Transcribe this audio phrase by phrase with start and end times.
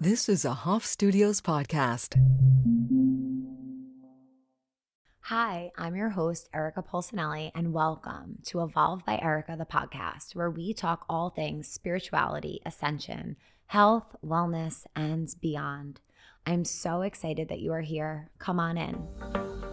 [0.00, 2.14] This is a Hoff Studios podcast.
[5.22, 10.52] Hi, I'm your host, Erica Pulsinelli, and welcome to Evolve by Erica, the podcast, where
[10.52, 13.34] we talk all things spirituality, ascension,
[13.66, 16.00] health, wellness, and beyond.
[16.46, 18.30] I'm so excited that you are here.
[18.38, 19.67] Come on in.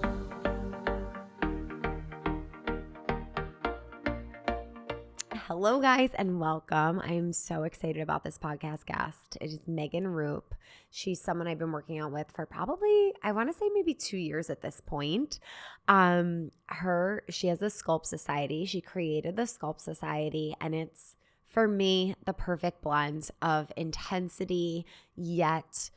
[5.57, 6.99] Hello, guys, and welcome.
[6.99, 9.37] I'm so excited about this podcast guest.
[9.39, 10.53] It is Megan Roup.
[10.91, 14.17] She's someone I've been working out with for probably, I want to say maybe two
[14.17, 15.39] years at this point.
[15.87, 18.65] Um, her, she has a Sculpt Society.
[18.65, 21.15] She created the Sculpt Society, and it's
[21.47, 24.85] for me the perfect blend of intensity
[25.15, 25.89] yet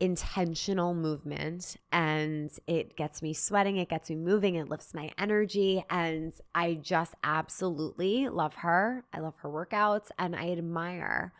[0.00, 5.84] intentional movement and it gets me sweating, it gets me moving, it lifts my energy.
[5.90, 9.04] And I just absolutely love her.
[9.12, 11.32] I love her workouts and I admire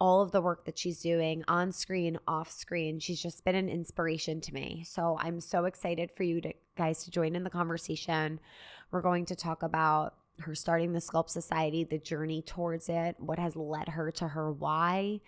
[0.00, 2.98] all of the work that she's doing on screen, off screen.
[2.98, 4.84] She's just been an inspiration to me.
[4.86, 8.40] So I'm so excited for you to guys to join in the conversation.
[8.90, 13.38] We're going to talk about her starting the Sculpt Society, the journey towards it, what
[13.38, 15.20] has led her to her why,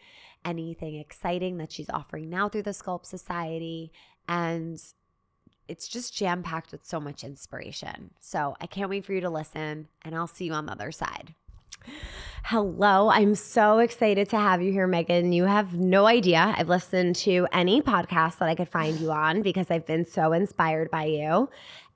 [0.44, 3.92] anything exciting that she's offering now through the Sculpt Society.
[4.28, 4.82] And
[5.68, 8.10] it's just jam packed with so much inspiration.
[8.20, 10.92] So I can't wait for you to listen, and I'll see you on the other
[10.92, 11.34] side.
[12.44, 15.32] Hello, I'm so excited to have you here, Megan.
[15.32, 16.54] You have no idea.
[16.56, 20.32] I've listened to any podcast that I could find you on because I've been so
[20.32, 21.48] inspired by you.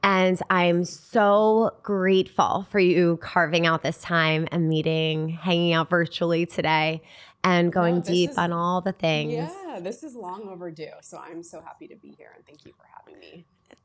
[0.03, 6.47] And I'm so grateful for you carving out this time and meeting, hanging out virtually
[6.47, 7.03] today,
[7.45, 9.33] and going no, deep is, on all the things.
[9.33, 10.89] Yeah, this is long overdue.
[11.03, 13.45] So I'm so happy to be here and thank you for having me.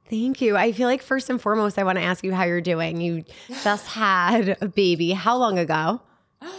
[0.10, 0.56] Thank you.
[0.56, 3.02] I feel like first and foremost, I want to ask you how you're doing.
[3.02, 3.26] You
[3.64, 5.12] just had a baby.
[5.12, 6.02] How long ago?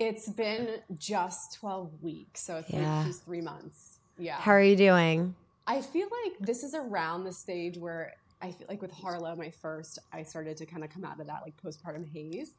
[0.00, 2.42] It's been just 12 weeks.
[2.42, 3.04] So it's yeah.
[3.04, 4.00] like three months.
[4.18, 4.34] Yeah.
[4.34, 5.36] How are you doing?
[5.68, 8.12] I feel like this is around the stage where
[8.44, 11.26] I feel like with Harlow, my first, I started to kind of come out of
[11.28, 12.52] that like postpartum haze.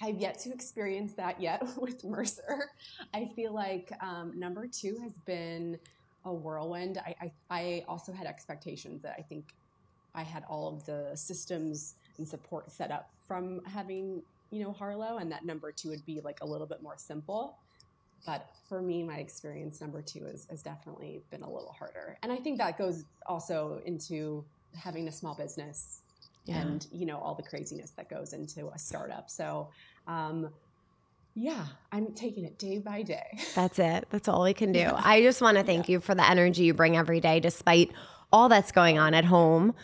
[0.00, 2.70] I've yet to experience that yet with Mercer.
[3.12, 5.78] I feel like um, number two has been
[6.24, 6.96] a whirlwind.
[6.96, 9.52] I, I, I also had expectations that I think
[10.14, 15.18] I had all of the systems and support set up from having you know Harlow,
[15.18, 17.58] and that number two would be like a little bit more simple.
[18.24, 22.32] But for me, my experience number two has, has definitely been a little harder, and
[22.32, 24.42] I think that goes also into
[24.76, 26.00] having a small business
[26.44, 26.60] yeah.
[26.60, 29.30] and you know all the craziness that goes into a startup.
[29.30, 29.68] So.
[30.06, 30.50] Um,
[31.36, 33.38] yeah, I'm taking it day by day.
[33.54, 34.06] That's it.
[34.10, 34.80] That's all we can do.
[34.80, 35.00] Yeah.
[35.02, 35.92] I just want to thank yeah.
[35.92, 37.92] you for the energy you bring every day, despite
[38.32, 39.74] all that's going on at home.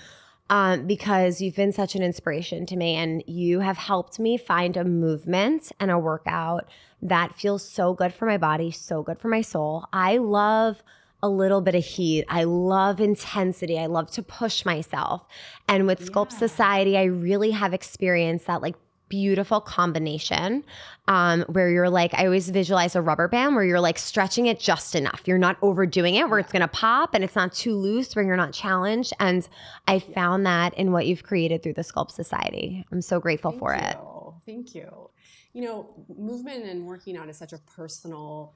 [0.48, 4.76] Um, because you've been such an inspiration to me and you have helped me find
[4.76, 6.68] a movement and a workout
[7.02, 9.86] that feels so good for my body, so good for my soul.
[9.92, 10.84] I love
[11.22, 12.24] a little bit of heat.
[12.28, 13.78] I love intensity.
[13.78, 15.26] I love to push myself.
[15.68, 16.38] And with Sculpt yeah.
[16.38, 18.76] Society, I really have experienced that like
[19.08, 20.64] beautiful combination
[21.08, 24.58] um, where you're like, I always visualize a rubber band where you're like stretching it
[24.58, 25.22] just enough.
[25.26, 28.24] You're not overdoing it where it's going to pop and it's not too loose where
[28.24, 29.12] you're not challenged.
[29.20, 29.48] And
[29.86, 32.84] I found that in what you've created through the Sculpt Society.
[32.90, 33.80] I'm so grateful Thank for you.
[33.80, 33.96] it.
[34.44, 35.10] Thank you.
[35.52, 38.54] You know, movement and working out is such a personal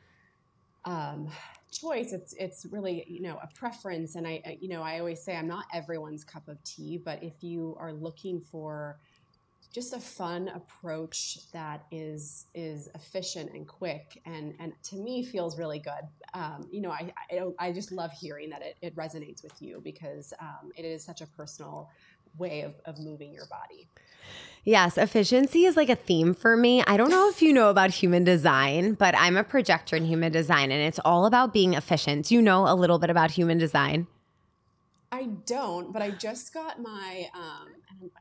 [0.84, 1.28] um,
[1.70, 2.12] choice.
[2.12, 5.48] It's it's really you know a preference, and I you know I always say I'm
[5.48, 8.98] not everyone's cup of tea, but if you are looking for
[9.72, 15.58] just a fun approach that is is efficient and quick and and to me feels
[15.58, 19.42] really good um, you know I, I, I just love hearing that it, it resonates
[19.42, 21.88] with you because um, it is such a personal
[22.36, 23.88] way of, of moving your body
[24.64, 26.82] Yes, efficiency is like a theme for me.
[26.86, 30.32] I don't know if you know about human design, but I'm a projector in human
[30.32, 32.30] design and it's all about being efficient.
[32.30, 34.06] You know a little bit about human design?
[35.12, 37.68] I don't, but I just got my um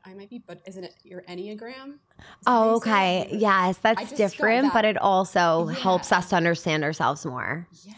[0.04, 1.98] I might be but isn't it your Enneagram?
[2.46, 3.28] Oh, okay.
[3.32, 4.72] Yes, that's different, that.
[4.72, 5.74] but it also yeah.
[5.74, 7.66] helps us to understand ourselves more.
[7.84, 7.94] Yeah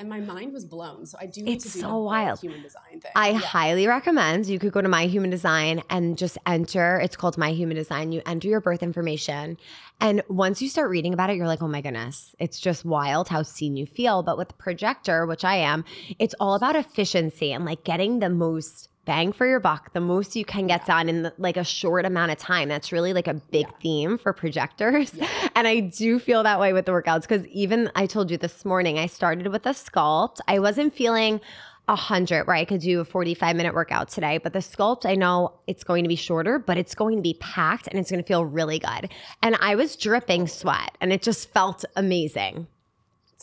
[0.00, 1.04] and my mind was blown.
[1.04, 2.40] So I do need it's to do so wild.
[2.40, 3.12] human design thing.
[3.14, 3.38] I yeah.
[3.38, 6.98] highly recommend you could go to My Human Design and just enter.
[6.98, 8.10] It's called My Human Design.
[8.10, 9.58] You enter your birth information,
[10.00, 13.28] and once you start reading about it, you're like, oh my goodness, it's just wild
[13.28, 14.22] how seen you feel.
[14.22, 15.84] But with the projector, which I am,
[16.18, 20.36] it's all about efficiency and like getting the most bang for your buck, the most
[20.36, 20.86] you can get yeah.
[20.86, 22.68] done in the, like a short amount of time.
[22.68, 23.76] That's really like a big yeah.
[23.82, 25.12] theme for projectors.
[25.14, 25.26] Yeah.
[25.56, 28.64] And I do feel that way with the workouts because even I told you this
[28.64, 30.36] morning, I started with a sculpt.
[30.46, 31.40] I wasn't feeling
[31.88, 34.38] a hundred where I could do a 45 minute workout today.
[34.38, 37.36] But the sculpt, I know it's going to be shorter, but it's going to be
[37.40, 39.10] packed and it's going to feel really good.
[39.42, 42.68] And I was dripping sweat and it just felt amazing.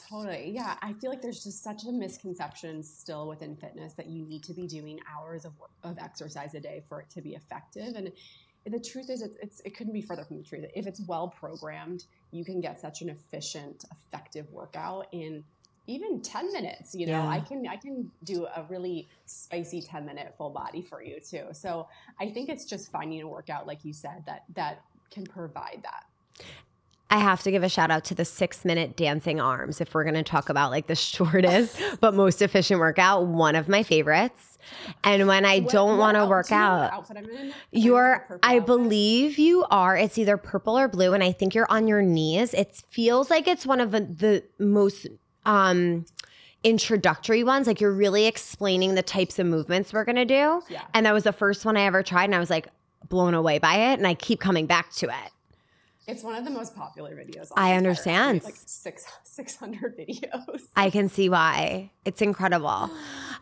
[0.09, 0.51] Totally.
[0.53, 0.75] Yeah.
[0.81, 4.53] I feel like there's just such a misconception still within fitness that you need to
[4.53, 7.95] be doing hours of, work, of exercise a day for it to be effective.
[7.95, 8.11] And
[8.65, 10.65] the truth is, it's, it's, it couldn't be further from the truth.
[10.75, 15.43] If it's well programmed, you can get such an efficient, effective workout in
[15.87, 17.29] even 10 minutes you know yeah.
[17.29, 21.45] i can i can do a really spicy 10 minute full body for you too
[21.53, 21.87] so
[22.19, 26.45] i think it's just finding a workout like you said that that can provide that
[27.09, 30.03] I have to give a shout out to the six minute dancing arms if we're
[30.03, 33.27] going to talk about like the shortest but most efficient workout.
[33.27, 34.57] One of my favorites.
[35.03, 37.07] And when I what, don't want to work out,
[37.71, 38.65] you're, I outfit?
[38.65, 39.95] believe you are.
[39.95, 41.13] It's either purple or blue.
[41.13, 42.53] And I think you're on your knees.
[42.53, 45.07] It feels like it's one of the, the most
[45.45, 46.05] um,
[46.65, 47.67] introductory ones.
[47.67, 50.61] Like you're really explaining the types of movements we're going to do.
[50.69, 50.81] Yeah.
[50.93, 52.25] And that was the first one I ever tried.
[52.25, 52.67] And I was like
[53.07, 53.93] blown away by it.
[53.93, 55.31] And I keep coming back to it.
[56.07, 57.51] It's one of the most popular videos.
[57.57, 58.43] I understand.
[58.45, 60.63] Like six, 600 videos.
[60.75, 61.91] I can see why.
[62.05, 62.89] It's incredible.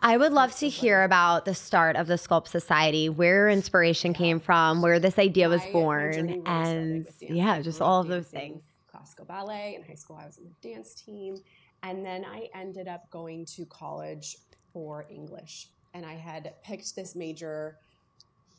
[0.02, 4.14] I would love to hear about the start of the Sculpt Society, where your inspiration
[4.14, 8.64] came from, where this idea was born, and yeah, just all of those things.
[8.88, 9.76] Classical ballet.
[9.76, 11.38] In high school, I was in the dance team.
[11.84, 14.38] And then I ended up going to college
[14.74, 15.68] for English.
[15.94, 17.78] And I had picked this major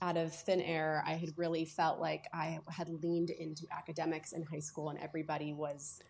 [0.03, 1.03] out of thin air.
[1.07, 5.53] I had really felt like I had leaned into academics in high school, and everybody
[5.53, 6.01] was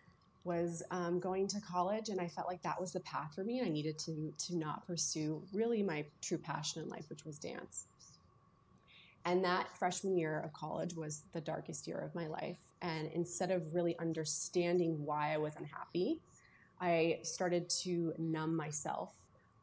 [0.43, 3.61] was um, going to college, and I felt like that was the path for me.
[3.61, 7.85] I needed to to not pursue really my true passion in life, which was dance.
[9.25, 12.55] And that freshman year of college was the darkest year of my life.
[12.81, 16.21] And instead of really understanding why I was unhappy,
[16.79, 19.13] I started to numb myself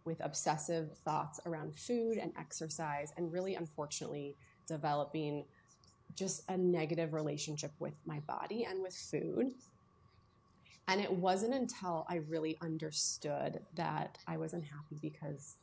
[0.05, 4.37] with obsessive thoughts around food and exercise, and really, unfortunately,
[4.67, 5.45] developing
[6.15, 9.53] just a negative relationship with my body and with food.
[10.87, 15.57] And it wasn't until I really understood that I was unhappy because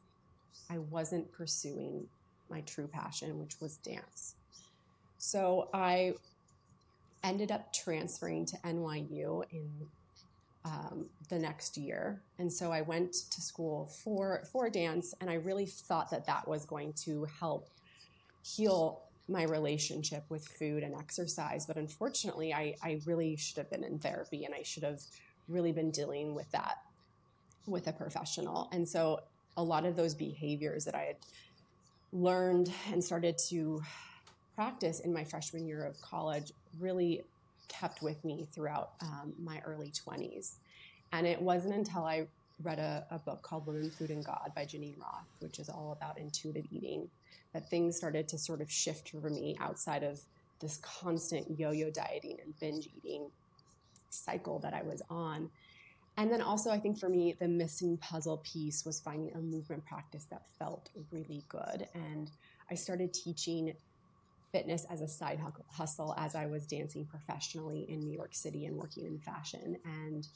[0.69, 2.07] I wasn't pursuing
[2.49, 4.35] my true passion, which was dance.
[5.17, 6.15] So I
[7.23, 9.69] ended up transferring to NYU in
[10.63, 12.21] um, the next year.
[12.39, 16.47] And so I went to school for, for dance, and I really thought that that
[16.47, 17.69] was going to help
[18.43, 21.65] heal my relationship with food and exercise.
[21.65, 25.01] But unfortunately, I, I really should have been in therapy and I should have
[25.47, 26.77] really been dealing with that
[27.65, 28.69] with a professional.
[28.71, 29.21] And so
[29.57, 31.15] a lot of those behaviors that I had
[32.11, 33.81] learned and started to
[34.55, 37.23] practice in my freshman year of college really
[37.71, 40.55] kept with me throughout um, my early 20s.
[41.11, 42.27] And it wasn't until I
[42.63, 45.97] read a, a, book called Women, Food, and God by Geneen Roth, which is all
[45.99, 47.09] about intuitive eating,
[47.53, 50.21] that things started to sort of shift for me outside of
[50.59, 53.25] this constant yo yo dieting and binge eating
[54.09, 55.49] cycle that I was on.
[56.17, 59.85] And then also, I think for me, the missing puzzle piece was finding a movement
[59.85, 61.87] practice that felt really good.
[61.95, 62.29] And
[62.69, 63.73] I started teaching
[64.51, 65.39] fitness as a side
[65.69, 69.77] hustle as I was dancing professionally in New York City and working in fashion.
[69.85, 70.27] And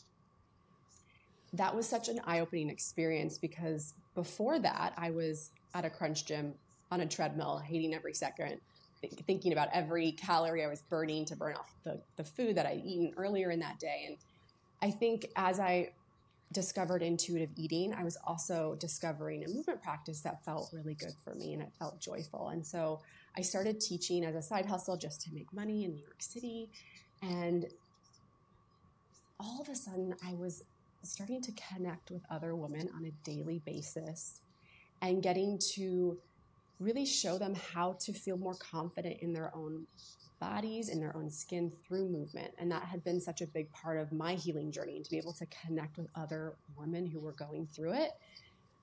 [1.54, 6.26] that was such an eye opening experience because before that, I was at a crunch
[6.26, 6.54] gym
[6.92, 8.60] on a treadmill, hating every second,
[9.28, 12.84] thinking about every calorie I was burning to burn off the, the food that I'd
[12.86, 14.06] eaten earlier in that day.
[14.08, 14.18] And
[14.82, 15.92] I think as I
[16.56, 21.36] discovered intuitive eating, I was also discovering a movement practice that felt really good for
[21.36, 22.48] me and it felt joyful.
[22.48, 23.02] And so
[23.38, 26.70] I started teaching as a side hustle just to make money in New York City.
[27.22, 27.68] And
[29.38, 30.64] all of a sudden, I was
[31.04, 34.40] starting to connect with other women on a daily basis
[35.02, 36.18] and getting to
[36.80, 39.86] really show them how to feel more confident in their own
[40.40, 42.54] bodies in their own skin through movement.
[42.58, 44.98] And that had been such a big part of my healing journey.
[44.98, 48.12] And to be able to connect with other women who were going through it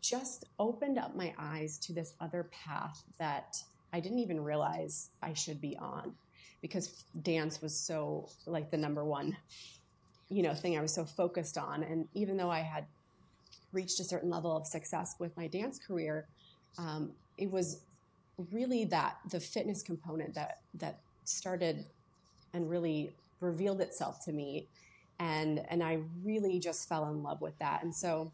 [0.00, 5.32] just opened up my eyes to this other path that I didn't even realize I
[5.34, 6.12] should be on
[6.60, 9.36] because dance was so like the number one,
[10.28, 11.84] you know, thing I was so focused on.
[11.84, 12.86] And even though I had
[13.72, 16.26] reached a certain level of success with my dance career,
[16.78, 17.80] um, it was
[18.52, 21.84] really that the fitness component that that started
[22.54, 24.66] and really revealed itself to me
[25.18, 27.82] and and I really just fell in love with that.
[27.82, 28.32] And so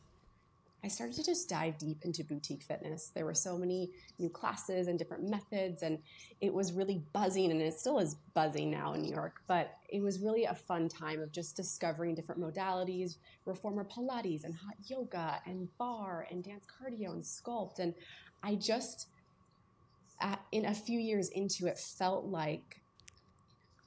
[0.85, 3.11] I started to just dive deep into boutique fitness.
[3.13, 5.99] There were so many new classes and different methods, and
[6.41, 9.43] it was really buzzing, and it still is buzzing now in New York.
[9.49, 14.55] But it was really a fun time of just discovering different modalities reformer Pilates and
[14.55, 17.81] hot yoga and barre, and dance cardio and sculpt.
[17.81, 17.95] And
[18.43, 19.09] I just,
[20.21, 22.81] at, in a few years into it, felt like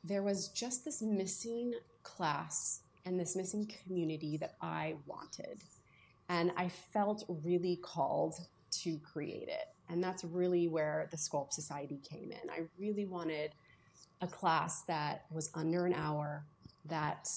[0.04, 5.60] there was just this missing class and this missing community that I wanted.
[6.30, 8.36] And I felt really called
[8.84, 9.68] to create it.
[9.90, 12.50] And that's really where the Sculpt Society came in.
[12.50, 13.52] I really wanted
[14.22, 16.46] a class that was under an hour
[16.86, 17.28] that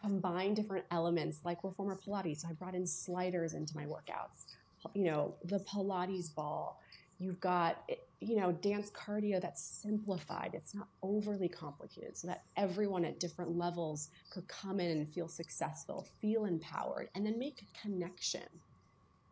[0.00, 2.40] combined different elements like reformer Pilates.
[2.40, 4.54] So I brought in sliders into my workouts,
[4.94, 6.80] you know, the Pilates ball.
[7.18, 7.88] You've got,
[8.20, 10.50] you know, dance cardio that's simplified.
[10.52, 15.28] It's not overly complicated so that everyone at different levels could come in and feel
[15.28, 18.42] successful, feel empowered, and then make a connection.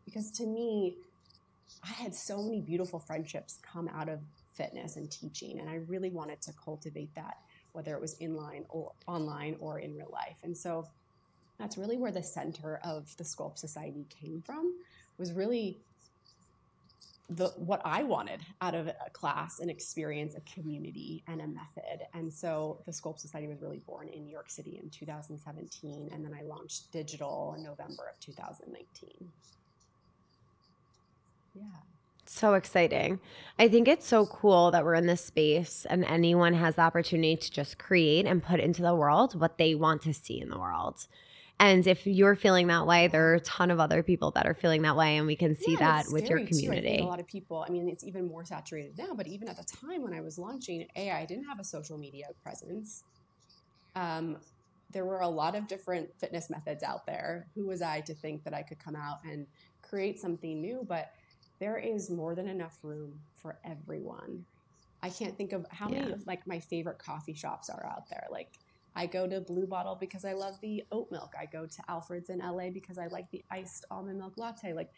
[0.04, 0.96] Because to me,
[1.82, 4.20] I had so many beautiful friendships come out of
[4.54, 7.38] fitness and teaching, and I really wanted to cultivate that,
[7.72, 10.36] whether it was in line or online or in real life.
[10.42, 10.86] And so
[11.58, 14.74] that's really where the center of the Sculpt Society came from.
[15.18, 15.78] Was really
[17.36, 22.06] the what I wanted out of a class, an experience, a community, and a method.
[22.14, 26.24] And so the Sculpt Society was really born in New York City in 2017, and
[26.24, 29.10] then I launched digital in November of 2019.
[31.54, 31.62] Yeah.
[32.24, 33.20] So exciting.
[33.58, 37.36] I think it's so cool that we're in this space and anyone has the opportunity
[37.36, 40.58] to just create and put into the world what they want to see in the
[40.58, 41.06] world.
[41.60, 44.54] And if you're feeling that way, there are a ton of other people that are
[44.54, 46.98] feeling that way, and we can see yeah, that with your community.
[46.98, 49.64] A lot of people, I mean, it's even more saturated now, but even at the
[49.64, 53.04] time when I was launching AI, I didn't have a social media presence.
[53.94, 54.38] Um,
[54.92, 57.46] there were a lot of different fitness methods out there.
[57.54, 59.46] Who was I to think that I could come out and
[59.82, 60.84] create something new?
[60.86, 61.12] But
[61.58, 64.44] there is more than enough room for everyone.
[65.02, 66.02] I can't think of how yeah.
[66.02, 68.26] many like my favorite coffee shops are out there.
[68.30, 68.50] Like
[68.94, 71.32] I go to Blue Bottle because I love the oat milk.
[71.38, 74.72] I go to Alfred's in LA because I like the iced almond milk latte.
[74.72, 74.90] Like,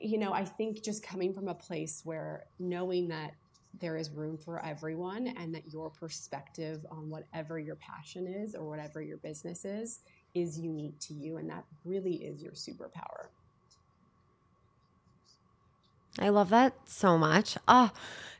[0.00, 3.32] you know, I think just coming from a place where knowing that
[3.80, 8.68] there is room for everyone and that your perspective on whatever your passion is or
[8.68, 10.00] whatever your business is
[10.34, 13.28] is unique to you and that really is your superpower.
[16.18, 17.56] I love that so much.
[17.68, 17.90] Oh,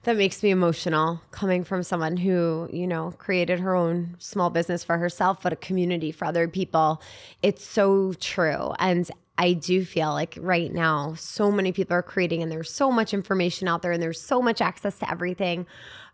[0.05, 4.85] that makes me emotional coming from someone who, you know, created her own small business
[4.85, 7.03] for herself, but a community for other people.
[7.43, 8.73] It's so true.
[8.79, 12.91] And I do feel like right now, so many people are creating, and there's so
[12.91, 15.67] much information out there, and there's so much access to everything.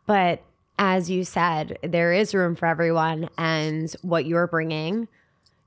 [0.06, 0.42] But
[0.78, 5.08] as you said, there is room for everyone, and what you're bringing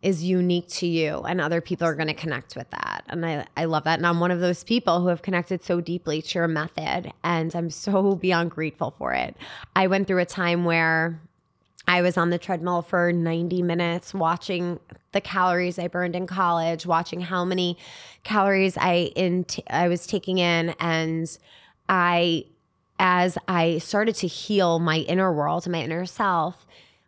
[0.01, 3.03] is unique to you and other people are going to connect with that.
[3.09, 3.97] And I, I love that.
[3.97, 7.55] And i'm one of those people who have connected so deeply to your method and
[7.55, 9.35] i'm so beyond grateful for it.
[9.75, 11.19] I went through a time where
[11.87, 14.79] i was on the treadmill for 90 minutes watching
[15.13, 17.77] the calories i burned in college watching how many
[18.23, 21.37] calories i in i was taking in and
[21.87, 22.43] i
[22.99, 26.67] as i started to heal my inner world my inner self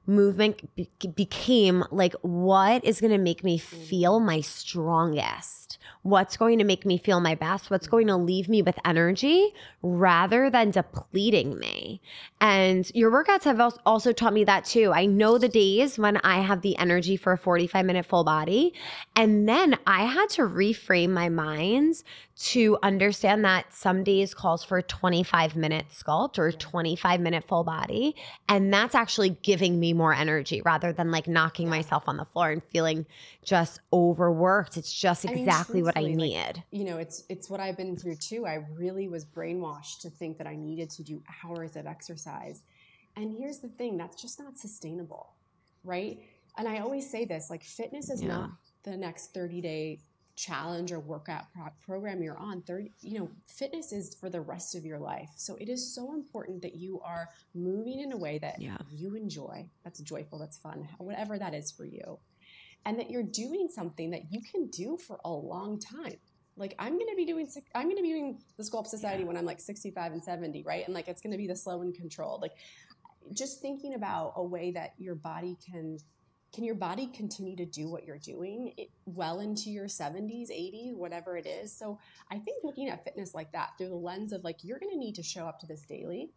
[0.09, 3.83] movement be- became like what is going to make me mm-hmm.
[3.83, 5.77] feel my strongest?
[6.01, 7.69] What's going to make me feel my best?
[7.69, 7.91] What's mm-hmm.
[7.91, 12.01] going to leave me with energy rather than depleting me?
[12.41, 14.91] And your workouts have also taught me that too.
[14.91, 18.73] I know the days when i have the energy for a 45 minute full body
[19.15, 22.03] and then i had to reframe my mind
[22.39, 27.65] to understand that some days calls for a 25 minute sculpt or 25 minute full
[27.65, 28.15] body.
[28.47, 32.51] And that's actually giving me more energy rather than like knocking myself on the floor
[32.51, 33.05] and feeling
[33.43, 34.77] just overworked.
[34.77, 36.35] It's just exactly I mean, what I need.
[36.37, 38.47] Like, you know, it's it's what I've been through too.
[38.47, 42.63] I really was brainwashed to think that I needed to do hours of exercise.
[43.17, 45.33] And here's the thing, that's just not sustainable,
[45.83, 46.19] right?
[46.57, 48.29] And I always say this, like fitness is yeah.
[48.29, 48.51] not
[48.83, 49.99] the next 30 day
[50.39, 54.73] challenge or workout pro- program you're on 30 you know fitness is for the rest
[54.73, 55.29] of your life.
[55.35, 58.77] So it is so important that you are moving in a way that yeah.
[58.89, 59.69] you enjoy.
[59.83, 62.19] That's joyful that's fun whatever that is for you.
[62.85, 66.15] And that you're doing something that you can do for a long time.
[66.55, 69.27] Like i'm going to be doing i'm going to be doing the sculpt society yeah.
[69.27, 70.85] when i'm like 65 and 70 right?
[70.85, 72.41] And like it's going to be the slow and controlled.
[72.41, 72.53] Like
[73.33, 75.97] just thinking about a way that your body can
[76.53, 78.73] can your body continue to do what you're doing
[79.05, 81.75] well into your 70s 80s whatever it is?
[81.75, 81.99] So
[82.31, 84.97] i think looking at fitness like that through the lens of like you're going to
[84.97, 86.31] need to show up to this daily.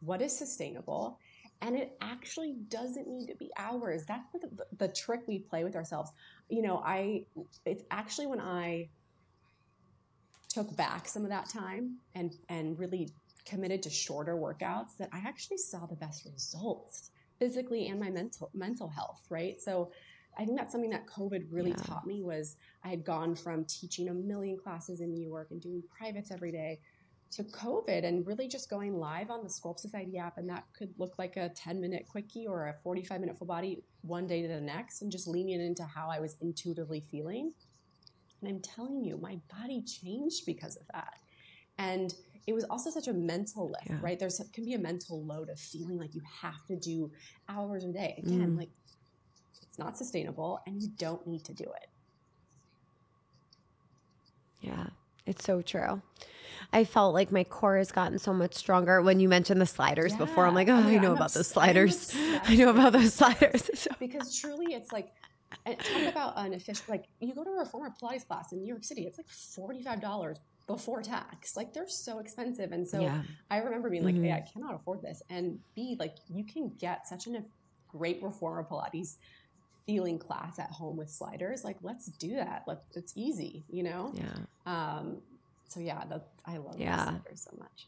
[0.00, 1.18] What is sustainable?
[1.62, 4.04] And it actually doesn't need to be hours.
[4.04, 6.10] That's the, the, the trick we play with ourselves.
[6.48, 7.24] You know i
[7.64, 8.88] it's actually when i
[10.54, 13.10] took back some of that time and and really
[13.44, 18.50] committed to shorter workouts that i actually saw the best results physically and my mental
[18.54, 19.60] mental health, right?
[19.60, 19.90] So
[20.38, 21.76] I think that's something that COVID really yeah.
[21.84, 25.60] taught me was I had gone from teaching a million classes in New York and
[25.60, 26.80] doing privates every day
[27.32, 30.38] to COVID and really just going live on the Sculpt Society app.
[30.38, 33.82] And that could look like a 10 minute quickie or a 45 minute full body
[34.02, 37.52] one day to the next and just leaning into how I was intuitively feeling.
[38.40, 41.14] And I'm telling you, my body changed because of that.
[41.78, 42.14] And
[42.46, 43.98] it was also such a mental lift, Yeah.
[44.02, 44.18] right?
[44.18, 47.10] There's can be a mental load of feeling like you have to do
[47.48, 48.14] hours a day.
[48.18, 48.58] Again, Mm.
[48.58, 48.70] like
[49.62, 51.88] it's not sustainable and you don't need to do it.
[54.60, 54.86] Yeah,
[55.26, 56.00] it's so true.
[56.72, 59.02] I felt like my core has gotten so much stronger.
[59.02, 61.46] When you mentioned the sliders before, I'm like, oh, Oh I know I'm about those
[61.54, 62.14] obs- I'm sliders.
[62.44, 63.88] I know about those sliders.
[63.98, 65.12] because truly it's like
[65.64, 68.82] talk about an efficient like you go to a reformer pilates class in new york
[68.82, 71.56] city it's like $45 before tax.
[71.56, 72.72] Like they're so expensive.
[72.72, 74.24] And so yeah, i remember being like Mhm.
[74.24, 75.22] hey i cannot afford this.
[75.30, 77.42] And b like you can get such a
[77.88, 79.16] great reformer pilates
[79.86, 81.64] feeling class at home with sliders.
[81.64, 82.64] Like let's do that.
[82.66, 84.12] Let's, it's easy you know?
[84.14, 84.24] Yeah.
[84.66, 85.18] um
[85.68, 86.96] so yeah that, i love Yeah.
[86.96, 87.04] yeah.
[87.04, 87.86] sliders so much.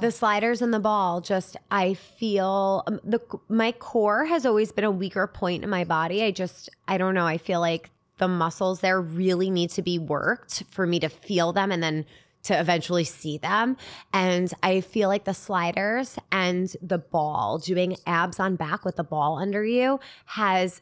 [0.00, 4.84] The sliders and the ball just i feel um, the my core has always been
[4.84, 6.22] a weaker point in my body.
[6.22, 7.26] I just i don't know.
[7.26, 11.52] I feel like the muscles there really need to be worked for me to feel
[11.52, 12.04] them and then
[12.44, 13.76] to eventually see them
[14.12, 19.04] and i feel like the sliders and the ball doing abs on back with the
[19.04, 20.80] ball under you has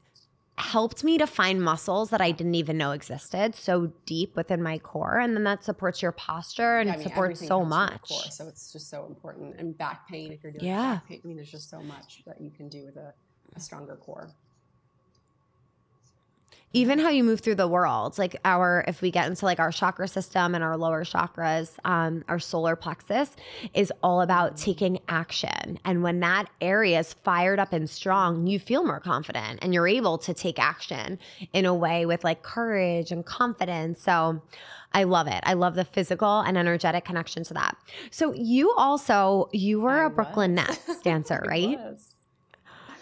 [0.58, 4.78] helped me to find muscles that I didn't even know existed so deep within my
[4.78, 5.18] core.
[5.18, 7.68] And then that supports your posture and Yeah, it I mean, supports so comes from
[7.68, 8.08] the much.
[8.08, 9.56] core, so it's just so important.
[9.58, 10.94] And back pain, if you're doing Yeah.
[10.94, 13.12] back pain, I mean, there's just so much that you can do with a,
[13.54, 14.30] a stronger core.
[16.76, 19.72] Even how you move through the world like our if we get into like our
[19.72, 23.34] chakra system and our lower chakras um, our solar plexus
[23.72, 28.58] is all about taking action and when that area is fired up and strong you
[28.58, 31.18] feel more confident and you're able to take action
[31.54, 34.42] in a way with like courage and confidence so
[34.92, 35.40] I love it.
[35.42, 37.76] I love the physical and energetic connection to that.
[38.10, 40.68] So you also you were I a Brooklyn was.
[40.68, 41.78] Nets dancer, right?
[41.78, 42.15] was.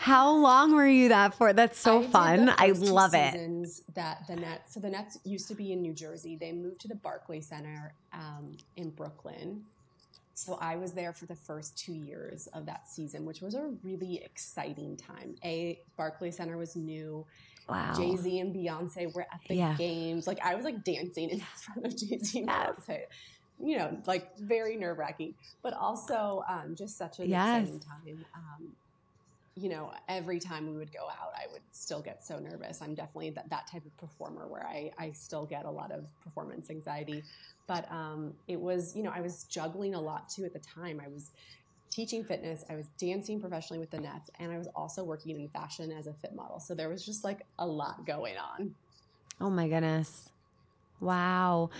[0.05, 1.55] How long were you that for?
[1.55, 2.53] That's so I fun.
[2.59, 3.71] I love it.
[3.95, 6.37] That the Nets, so the Nets used to be in New Jersey.
[6.37, 9.65] They moved to the Barclay Center um, in Brooklyn.
[10.35, 13.71] So I was there for the first two years of that season, which was a
[13.83, 15.37] really exciting time.
[15.43, 17.25] A Barclay Center was new.
[17.67, 17.95] Wow.
[17.97, 19.75] Jay Z and Beyonce were at the Yeah.
[19.79, 20.27] games.
[20.27, 22.75] Like I was like dancing in front of Jay Z and Yes.
[22.87, 23.01] Beyonce.
[23.59, 27.63] You know, like very nerve wracking, but also um, just such an Yes.
[27.63, 28.25] exciting time.
[28.35, 28.69] Um,
[29.57, 32.83] you know, every time we would go out, I would still get so nervous.
[32.83, 36.07] I'm definitely that, that type of performer where I, I still get a lot of
[36.23, 37.23] performance anxiety.
[37.67, 41.01] But um, it was, you know, I was juggling a lot too at the time.
[41.05, 41.31] I was
[41.91, 45.49] teaching fitness, I was dancing professionally with the Nets, and I was also working in
[45.49, 46.59] fashion as a fit model.
[46.59, 48.75] So there was just like a lot going on.
[49.41, 50.31] Oh my goodness.
[50.99, 51.71] Wow.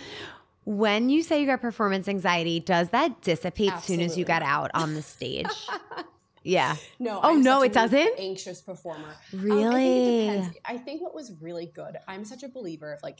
[0.63, 4.41] When you say you got performance anxiety, does that dissipate as soon as you got
[4.41, 5.47] out on the stage?
[6.45, 6.75] yeah.
[6.99, 7.19] No.
[7.23, 8.19] Oh, I'm no, it doesn't?
[8.19, 9.15] Anxious performer.
[9.33, 9.65] Um, Really?
[9.65, 10.57] I think it depends.
[10.65, 11.97] I think what was really good.
[12.07, 13.19] I'm such a believer of like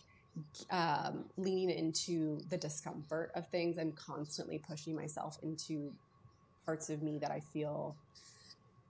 [0.70, 5.92] um, leaning into the discomfort of things I'm constantly pushing myself into
[6.66, 7.96] parts of me that I feel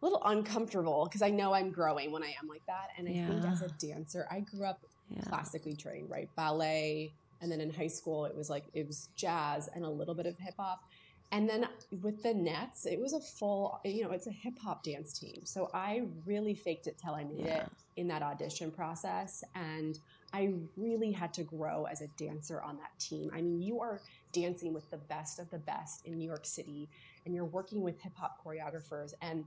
[0.01, 2.89] a little uncomfortable because I know I'm growing when I am like that.
[2.97, 5.21] And I think as a dancer, I grew up Yeah.
[5.23, 6.29] classically trained, right?
[6.35, 7.13] Ballet.
[7.41, 10.25] And then in high school, it was like, it was jazz and a little bit
[10.25, 10.81] of hip hop.
[11.31, 11.67] And then
[12.01, 15.41] with the Nets, it was a full, you know, it's a hip hop dance team.
[15.43, 17.63] So I really faked it till I made Yeah.
[17.63, 19.43] it in that audition process.
[19.53, 19.99] And
[20.33, 23.31] I really had to grow as a dancer on that team.
[23.33, 26.89] I mean, you are dancing with the best of the best in New York City
[27.25, 29.13] and you're working with hip hop choreographers.
[29.21, 29.45] And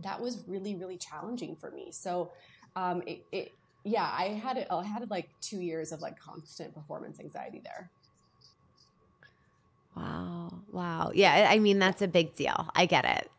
[0.00, 1.92] that was really, really challenging for me.
[1.92, 2.32] So,
[2.76, 3.52] um, it, it
[3.84, 4.66] yeah, I had it.
[4.70, 7.90] I had like two years of like constant performance anxiety there.
[9.94, 10.43] Wow.
[10.74, 11.12] Wow.
[11.14, 11.46] Yeah.
[11.48, 12.68] I mean, that's a big deal.
[12.74, 13.30] I get it.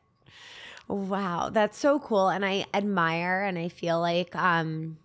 [0.88, 1.50] Wow.
[1.50, 2.30] That's so cool.
[2.30, 4.98] And I admire and I feel like um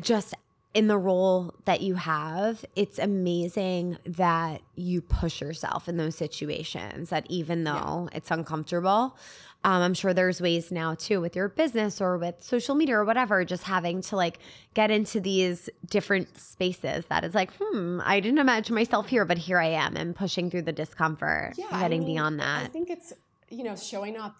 [0.00, 0.34] just
[0.72, 7.10] in the role that you have, it's amazing that you push yourself in those situations
[7.10, 9.16] that even though it's uncomfortable,
[9.64, 13.04] um, I'm sure there's ways now too with your business or with social media or
[13.04, 14.38] whatever, just having to like
[14.74, 19.38] get into these different spaces that is like, hmm, I didn't imagine myself here, but
[19.38, 22.64] here I am and pushing through the discomfort, Yeah, I getting mean, beyond that.
[22.64, 23.12] I think it's
[23.50, 24.36] you know showing up.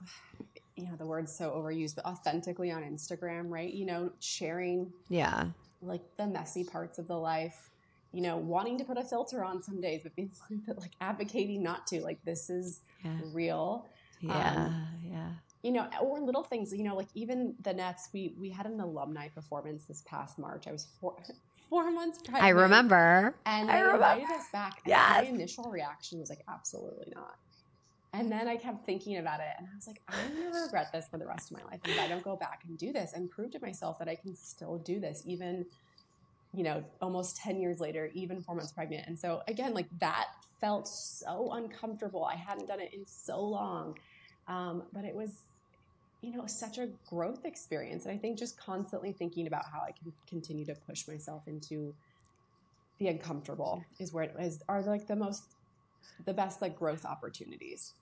[0.76, 3.70] You know the word's so overused, but authentically on Instagram, right?
[3.74, 5.46] You know, sharing Yeah.
[5.82, 7.70] Like the messy parts of the life.
[8.12, 10.32] You know, wanting to put a filter on some days, but being
[10.66, 12.00] but like advocating not to.
[12.00, 13.18] Like this is Yeah.
[13.32, 13.86] real.
[14.20, 14.54] Yeah.
[14.66, 15.28] Um, yeah.
[15.62, 18.80] you know, or little things, you know, like even the Nets, we we had an
[18.80, 20.66] alumni performance this past March.
[20.66, 21.16] I was four
[21.70, 22.44] four months pregnant.
[22.44, 23.36] I remember.
[23.46, 24.04] And I remember.
[24.06, 24.78] invited us back.
[24.84, 25.22] And Yes.
[25.22, 27.36] my initial reaction was like, absolutely not.
[28.12, 31.06] And then I kept thinking about it and I was like, I'm gonna regret this
[31.08, 33.30] for the rest of my life if I don't go back and do this and
[33.30, 35.64] prove to myself that I can still do this, even,
[36.52, 39.06] you know, almost 10 years later, even four months pregnant.
[39.06, 40.26] And so again, like that
[40.60, 42.24] felt so uncomfortable.
[42.24, 43.96] I hadn't done it in so long.
[44.48, 45.44] Um, but it was,
[46.20, 48.06] you know, such a growth experience.
[48.06, 51.94] And I think just constantly thinking about how I can continue to push myself into
[52.98, 55.44] the uncomfortable is where it is are like the most
[56.26, 57.94] the best like growth opportunities.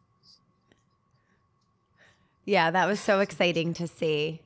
[2.49, 4.41] Yeah, that was so exciting to see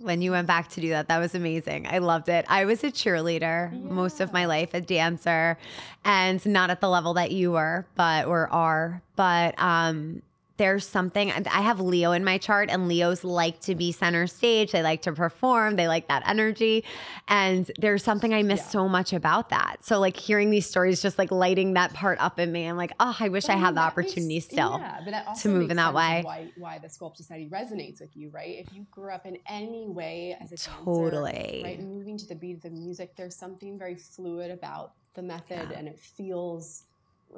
[0.00, 1.08] when you went back to do that.
[1.08, 1.86] That was amazing.
[1.86, 2.46] I loved it.
[2.48, 5.58] I was a cheerleader most of my life, a dancer,
[6.06, 9.02] and not at the level that you were, but or are.
[9.14, 10.22] But um
[10.56, 14.70] there's something I have Leo in my chart and Leos like to be center stage.
[14.72, 15.76] They like to perform.
[15.76, 16.84] They like that energy.
[17.26, 18.68] And there's something I miss Yeah.
[18.68, 19.78] so much about that.
[19.84, 22.66] So like hearing these stories just like lighting that part up in me.
[22.66, 25.70] I'm like, "Oh, I wish I had the that makes- opportunity still." Yeah, also move
[25.70, 26.22] in that way.
[26.24, 28.56] Why why the Sculpt Society resonates with you, right?
[28.58, 31.62] If you grew up in any way as a dancer, Totally.
[31.64, 35.68] right, moving to the beat of the music, there's something very fluid about the method,
[35.70, 35.78] Yeah.
[35.78, 36.84] and it feels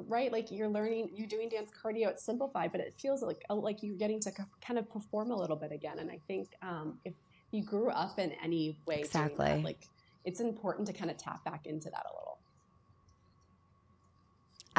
[0.07, 3.55] right like you're learning you're doing dance cardio it's simplified but it feels like uh,
[3.55, 4.31] like you're getting to
[4.65, 7.13] kind of perform a little bit again and i think um, if
[7.51, 9.45] you grew up in any way doing Exactly.
[9.45, 9.87] that, like
[10.25, 12.37] it's important to kind of tap back into that a little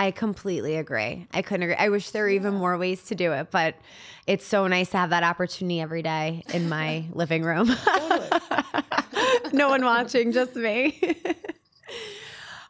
[0.00, 1.26] I completely agree.
[1.34, 1.74] I couldn't agree.
[1.74, 3.74] I wish there were even more ways to do it, but
[4.28, 7.68] it's so nice to have that opportunity every day in my living room.
[9.52, 11.00] No one watching, just me.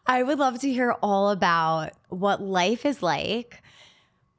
[0.08, 3.62] I would love to hear all about what life is like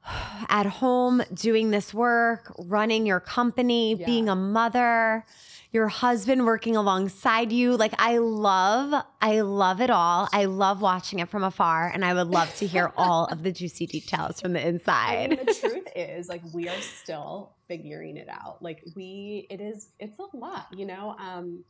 [0.48, 4.04] at home, doing this work, running your company, Yeah.
[4.06, 5.24] being a mother,
[5.72, 7.76] your husband working alongside you.
[7.76, 10.28] Like, I love, I love it all.
[10.32, 13.52] I love watching it from afar, and I would love to hear all of the
[13.52, 15.40] juicy details from the I mean, inside.
[15.46, 18.60] the truth is, like, we are still figuring it out.
[18.60, 21.14] Like, we, it is, it's a lot, you know?
[21.20, 21.62] Um,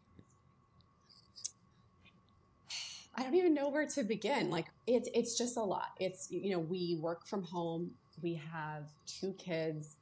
[3.15, 4.51] I don't even know where to begin.
[4.51, 5.93] Like, it's, it's just a lot.
[5.99, 7.91] It's, you know, we work from home,
[8.23, 9.97] we have two kids.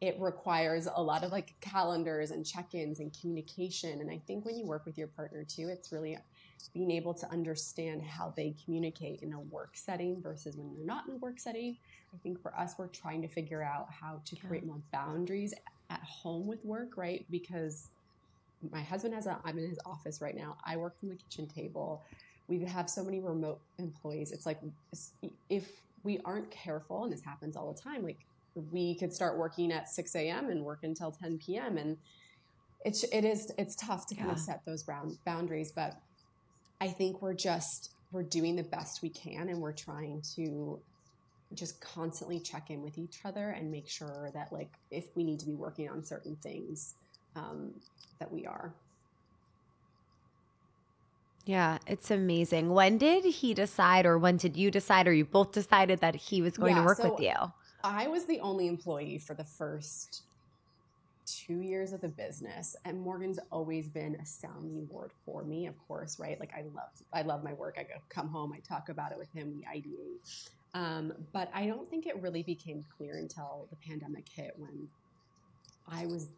[0.00, 4.00] It requires a lot of like calendars and check ins and communication.
[4.00, 6.18] And I think when you work with your partner too, it's really
[6.72, 11.06] being able to understand how they communicate in a work setting versus when they're not
[11.06, 11.76] in a work setting.
[12.12, 15.54] I think for us, we're trying to figure out how to create more boundaries
[15.90, 17.24] at home with work, right?
[17.30, 17.88] Because
[18.72, 20.56] my husband has a, I'm in his office right now.
[20.64, 22.02] I work from the kitchen table.
[22.48, 24.32] We have so many remote employees.
[24.32, 24.60] It's like
[25.48, 25.70] if
[26.02, 28.26] we aren't careful, and this happens all the time, like
[28.70, 30.50] we could start working at 6 a.m.
[30.50, 31.76] and work until 10 p.m.
[31.78, 31.96] And
[32.84, 34.84] it's, it is, it's tough to kind of set those
[35.24, 35.94] boundaries, but
[36.80, 40.78] I think we're just we're doing the best we can and we're trying to
[41.52, 45.40] just constantly check in with each other and make sure that like if we need
[45.40, 46.94] to be working on certain things
[47.36, 47.72] um,
[48.20, 48.72] that we are
[51.46, 52.70] Yeah, it's amazing.
[52.70, 56.40] When did he decide, or when did you decide, or you both decided that he
[56.40, 57.34] was going to work so- with you?
[57.84, 60.22] i was the only employee for the first
[61.26, 65.74] two years of the business and morgan's always been a sounding board for me of
[65.86, 68.88] course right like i love i love my work i go come home i talk
[68.88, 73.18] about it with him we ideate um, but i don't think it really became clear
[73.18, 74.88] until the pandemic hit when
[75.88, 76.28] i was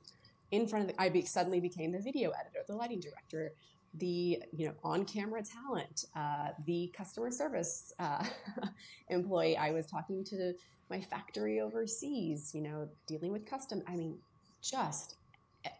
[0.50, 3.52] in front of the i be, suddenly became the video editor the lighting director
[3.98, 8.24] the you know on camera talent uh, the customer service uh,
[9.08, 9.56] employee.
[9.56, 10.54] I was talking to
[10.90, 14.16] my factory overseas you know dealing with custom i mean
[14.62, 15.16] just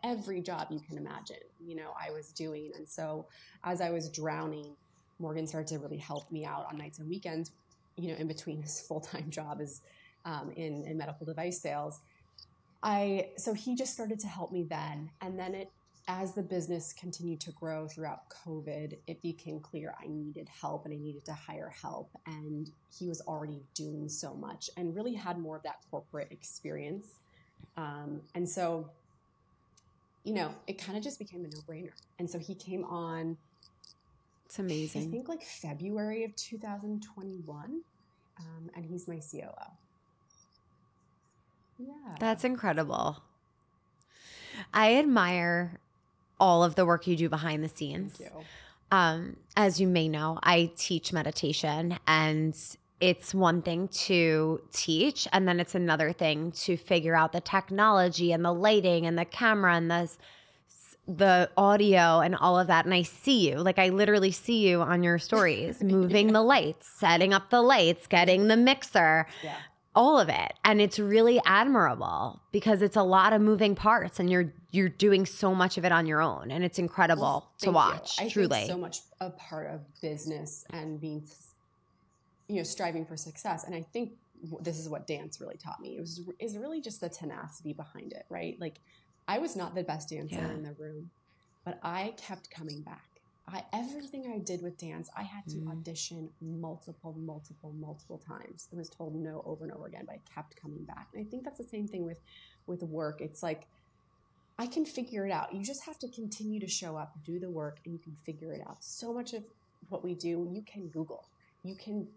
[0.02, 2.72] every job you can imagine you know i was doing.
[2.76, 3.26] And so
[3.64, 4.74] as i was drowning
[5.18, 7.52] morgan started to really help me out on nights and weekends
[7.96, 9.82] you know in between his full-time job is
[10.26, 12.00] um, in, in medical device sales.
[12.82, 15.10] I so he just started to help me then.
[15.22, 15.70] And then it
[16.08, 20.94] as the business continued to grow throughout covid it became clear i needed help and
[20.94, 25.38] i needed to hire help and he was already doing so much and really had
[25.38, 27.18] more of that corporate experience
[27.76, 28.88] um, and so
[30.24, 33.36] you know it kind of just became a no-brainer and so he came on
[34.46, 35.08] It's amazing.
[35.08, 37.80] i think like february of 2021
[38.38, 39.40] um, and he's my coo
[41.78, 43.18] yeah That's incredible.
[44.72, 45.78] I admire
[46.38, 48.20] all of the work you do behind the scenes.
[48.90, 52.56] Um, as you may know, I teach meditation and
[53.00, 58.32] it's one thing to teach and then it's another thing to figure out the technology
[58.32, 60.08] and the lighting and the camera and the
[61.08, 64.80] the audio and all of that and I see you like I literally see you
[64.82, 69.54] on your stories moving the lights setting up the lights getting the mixer Yeah.
[69.96, 74.28] All of it and it's really admirable because it's a lot of moving parts and
[74.30, 77.64] you're you're doing so much of it on your own and it's incredible Well, to
[77.64, 77.74] thank you.
[77.74, 81.24] watch I truly think so much a part of business and being,
[82.48, 83.64] you know, striving for success.
[83.64, 84.12] And I think
[84.60, 85.96] this is what dance really taught me.
[85.96, 88.56] It was is really just the tenacity behind it, right?
[88.60, 88.76] Like,
[89.26, 90.50] I was not the best dancer Yeah.
[90.50, 91.10] in the room,
[91.64, 93.15] but I kept coming back.
[93.48, 95.70] I everything I did with dance, I had to Mm.
[95.70, 98.68] audition multiple, multiple, multiple times.
[98.72, 101.08] I was told no over and over again, but I kept coming back.
[101.14, 102.20] And I think that's the same thing with
[102.66, 103.20] with work.
[103.20, 103.68] It's like
[104.58, 105.54] I can figure it out.
[105.54, 108.52] You just have to continue to show up, do the work, and you can figure
[108.52, 108.82] it out.
[108.82, 109.44] So much of
[109.90, 111.24] what we do, you can Google.
[111.62, 112.08] You can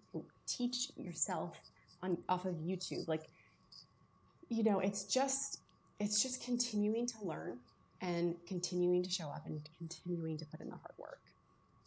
[0.47, 1.59] teach yourself
[2.01, 3.07] on off of YouTube.
[3.07, 3.29] Like,
[4.47, 5.59] you know, it's just
[5.99, 7.59] it's just continuing to learn
[8.01, 11.19] and continuing to show up and continuing to put in the hard work.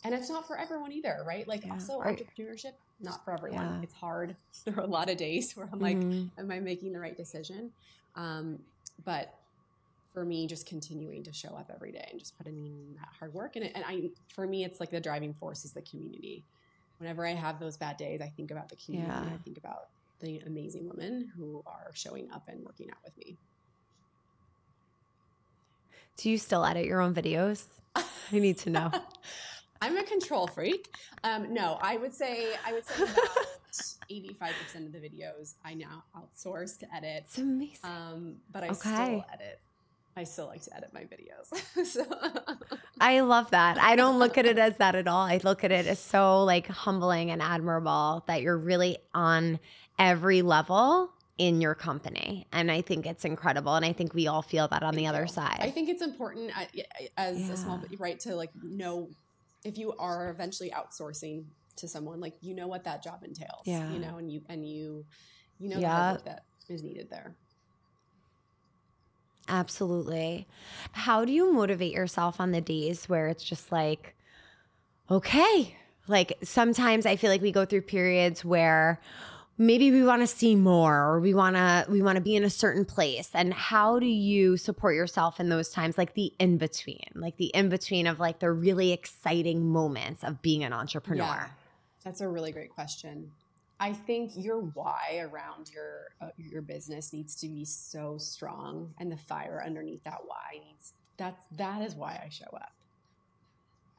[0.05, 1.46] And it's not for everyone either, right?
[1.46, 2.18] Like Yeah, also right.
[2.18, 3.66] entrepreneurship, not for everyone.
[3.77, 3.83] Yeah.
[3.83, 4.35] It's hard.
[4.64, 6.31] There are a lot of days where I'm like, Mhm.
[6.38, 7.72] am I making the right decision?
[8.14, 8.59] Um,
[9.05, 9.35] but
[10.12, 13.33] for me, just continuing to show up every day and just putting in that hard
[13.33, 13.57] work.
[13.57, 16.44] And, it, and I, for me, it's like the driving force is the community.
[16.98, 19.11] Whenever I have those bad days, I think about the community.
[19.11, 19.35] Yeah.
[19.35, 19.88] I think about
[20.20, 23.37] the amazing women who are showing up and working out with me.
[26.16, 27.64] Do you still edit your own videos
[27.96, 28.05] i
[28.38, 28.90] need to know
[29.85, 30.94] I'm a control freak.
[31.25, 33.18] Um, no, I would say I would say about
[34.09, 37.25] eighty-five percent of the videos I now outsource to edit.
[37.27, 38.79] it's amazing Um, but I Okay.
[38.79, 39.61] still edit.
[40.16, 41.85] I still like to edit my videos.
[41.87, 42.05] so,
[43.01, 43.77] I love that.
[43.79, 45.22] I don't look at it as that at all.
[45.27, 49.59] I look at it as so like humbling and admirable that you're really on
[49.98, 51.11] every level
[51.42, 52.46] in your company.
[52.52, 53.74] And I think it's incredible.
[53.74, 55.59] And I think we all feel that on the Thank other side.
[55.59, 56.66] I think it's important uh,
[57.16, 59.11] as a small right to like know
[59.64, 63.62] if you are eventually outsourcing to someone, like you know what that job entails.
[63.64, 63.90] Yeah.
[63.90, 65.05] You know, and you and you
[65.59, 67.35] you know the work that is needed there.
[69.48, 70.46] Absolutely.
[70.92, 74.14] How do you motivate yourself on the days where it's just like,
[75.11, 75.76] okay,
[76.07, 79.00] like sometimes I feel like we go through periods where
[79.66, 82.44] maybe we want to see more or we want to we want to be in
[82.44, 86.59] a certain place and how do you support yourself in those times like the in
[86.59, 91.25] between like the in between of like the really exciting moments of being an entrepreneur
[91.25, 91.46] Yeah.
[92.05, 93.31] That's a really great question.
[93.79, 99.11] I think your why around your uh, your business needs to be so strong, and
[99.11, 102.72] the fire underneath that why needs that's that is why I show up.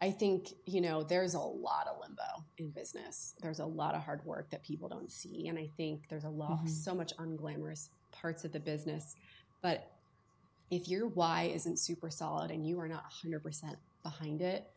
[0.03, 3.35] I think you know there's a lot of limbo in business.
[3.41, 6.29] There's a lot of hard work that people don't see, and I think there's a
[6.29, 6.69] lot Mhm.
[6.69, 9.15] so much unglamorous parts of the business.
[9.61, 9.89] But
[10.69, 14.69] if your why isn't super solid and you are not 100% behind it,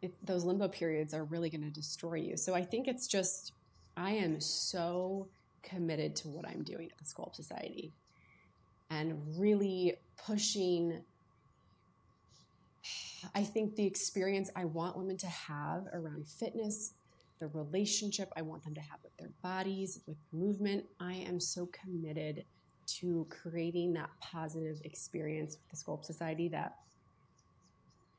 [0.00, 2.36] it, those limbo periods are really going to destroy you.
[2.36, 3.52] So I think it's just,
[3.96, 5.28] I am so
[5.64, 7.92] committed to what I'm doing at the Sculpt Society
[8.90, 11.02] and really pushing.
[13.34, 16.94] I think the experience I want women to have around fitness,
[17.38, 21.66] the relationship I want them to have with their bodies, with movement, I am so
[21.66, 22.44] committed
[22.86, 26.76] to creating that positive experience with the Sculpt Society that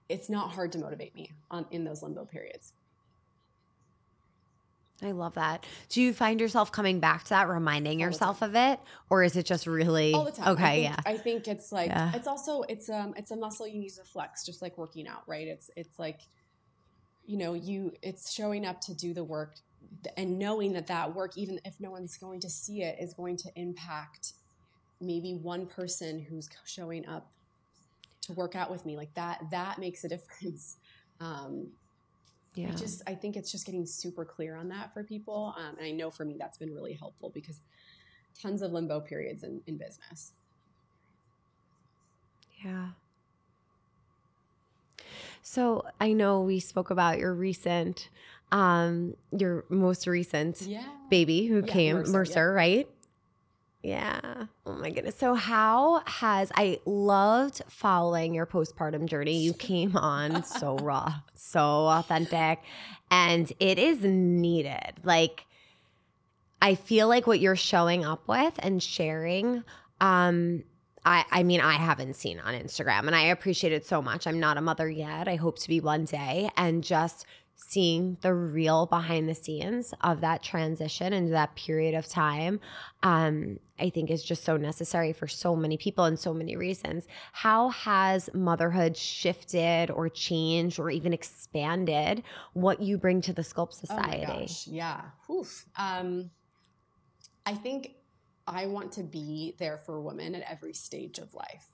[0.10, 2.74] it's not hard to motivate me on in those limbo periods.
[5.04, 8.56] I love that do you find yourself coming back to that reminding All yourself of
[8.56, 10.50] it or is it just really All the time.
[10.50, 12.12] okay I think, yeah I think it's like Yeah.
[12.14, 15.24] it's also it's um it's a muscle you need to flex, just like working out,
[15.28, 15.48] right?
[15.48, 16.20] It's it's like
[17.26, 19.56] you know you it's showing up to do the work
[20.18, 23.38] and knowing that that work, even if no one's going to see it, is going
[23.38, 24.34] to impact
[25.02, 27.32] maybe one person who's showing up
[28.22, 28.98] to work out with me.
[28.98, 30.76] Like that that makes a difference.
[31.22, 31.74] Um,
[32.56, 35.76] yeah I just I think it's just getting super clear on that for people, um,
[35.78, 37.62] and I know for me that's been really helpful because
[38.42, 40.34] tons of limbo periods in, in business.
[42.64, 42.90] Yeah.
[45.42, 48.10] So I know we spoke about your recent,
[48.52, 52.56] um, your most recent Yeah, baby who Yeah, came, Mercer, Mercer, yeah.
[52.56, 52.88] right?
[53.82, 54.46] Yeah.
[54.66, 55.16] Oh my goodness.
[55.16, 59.40] So how has I loved following your postpartum journey?
[59.40, 62.60] You came on so raw, so authentic,
[63.10, 64.96] and it is needed.
[65.04, 65.46] Like
[66.62, 69.64] I feel like what you're showing up with and sharing
[70.02, 70.64] um
[71.06, 74.28] I, I mean, I haven't seen on Instagram and I appreciate it so much.
[74.28, 75.30] I'm not a mother yet.
[75.30, 76.50] I hope to be one day.
[76.58, 77.26] And just
[77.62, 82.60] seeing the real behind the scenes of that transition and that period of time
[83.04, 87.08] um, i think is just so necessary for so many people and so many reasons
[87.32, 93.70] how has motherhood shifted or changed or even expanded what you bring to the sculpt
[93.70, 95.02] Oh society gosh, yeah.
[95.30, 95.66] Oof.
[95.78, 96.32] Um,
[97.46, 97.96] I think
[98.48, 101.68] I want to be there for women at every stage of life.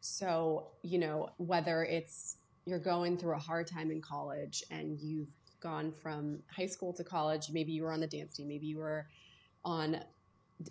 [0.00, 2.36] So, you know, whether it's
[2.66, 5.28] you're going through a hard time in college and you've
[5.60, 8.78] gone from high school to college, maybe you were on the dance team, maybe you
[8.78, 9.06] were
[9.64, 10.00] on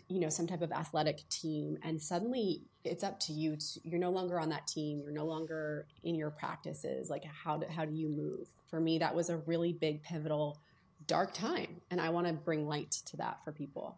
[0.08, 4.00] you know some type of athletic team and suddenly it's up to you to, you're
[4.00, 7.86] no longer on that team you're no longer in your practices like how do, how
[7.86, 8.48] do you move?
[8.68, 10.58] For me that was a really big pivotal
[11.06, 13.96] dark time and i want to bring light to that for people.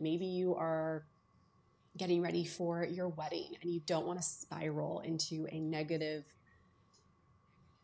[0.00, 1.04] Maybe you are
[1.96, 6.24] getting ready for your wedding and you don't want to spiral into a negative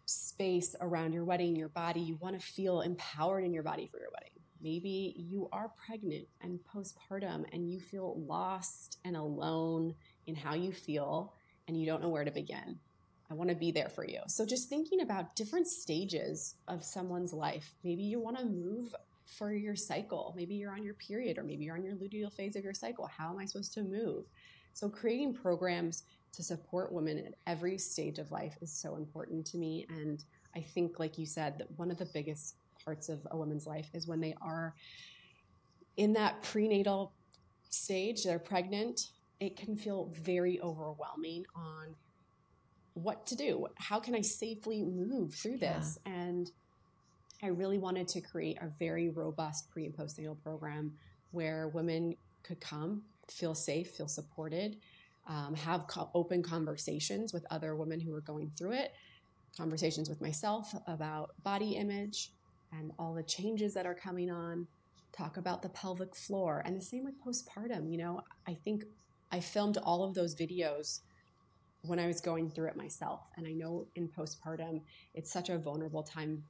[0.06, 3.98] space around your wedding your body you want to feel empowered in your body for
[3.98, 9.94] your wedding maybe you are pregnant and postpartum and you feel lost and alone
[10.26, 11.34] in how you feel
[11.68, 12.78] and you don't know where to begin
[13.32, 14.20] I want to be there for you.
[14.26, 17.74] So just thinking about different stages of someone's life.
[17.82, 20.34] Maybe you want to move for your cycle.
[20.36, 23.06] Maybe you're on your period or maybe you're on your luteal phase of your cycle.
[23.06, 24.26] How am I supposed to move?
[24.74, 29.58] So creating programs to support women at every stage of life is so important to
[29.58, 33.36] me and I think like you said that one of the biggest parts of a
[33.36, 34.74] woman's life is when they are
[35.96, 37.12] in that prenatal
[37.70, 39.08] stage, they're pregnant,
[39.40, 41.94] it can feel very overwhelming on
[42.94, 43.66] what to do.
[43.76, 45.98] How can I safely move through this?
[46.06, 46.50] And
[47.42, 50.92] I really wanted to create a very robust pre and postnatal program
[51.32, 54.76] where women could come, feel safe, feel supported,
[55.26, 58.92] um, have co- open conversations with other women who are going through it,
[59.56, 62.30] conversations with myself about body image
[62.72, 64.66] and all the changes that are coming on,
[65.12, 67.90] talk about the pelvic floor, and the same with postpartum.
[67.90, 68.84] You know, I think
[69.30, 71.00] I filmed all of those videos
[71.82, 73.20] when I was going through it myself.
[73.36, 74.82] And I know in postpartum,
[75.14, 76.44] it's such a vulnerable time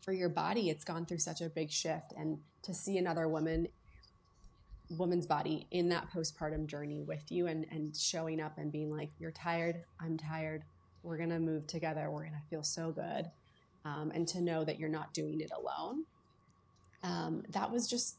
[0.00, 0.70] for your body.
[0.70, 2.12] It's gone through such a big shift.
[2.16, 3.68] And to see another woman,
[4.94, 9.10] woman's body in that postpartum journey with you and, and showing up and being like,
[9.18, 10.64] you're tired, I'm tired,
[11.02, 13.30] we're to move together, we're to feel so good.
[13.86, 16.04] Um, and to know that you're not doing it alone.
[17.02, 18.16] Um, that was just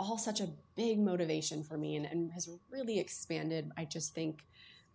[0.00, 4.44] all such a big motivation for me and, and has really expanded, I just think,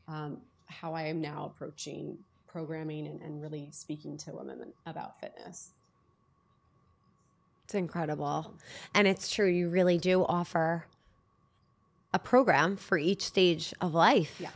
[0.09, 5.71] um, how I am now approaching programming and, and really speaking to women about fitness.
[7.65, 8.53] It's incredible.
[8.93, 10.85] And it's true, you really do offer
[12.13, 14.37] a program for each stage of life.
[14.39, 14.49] Yeah.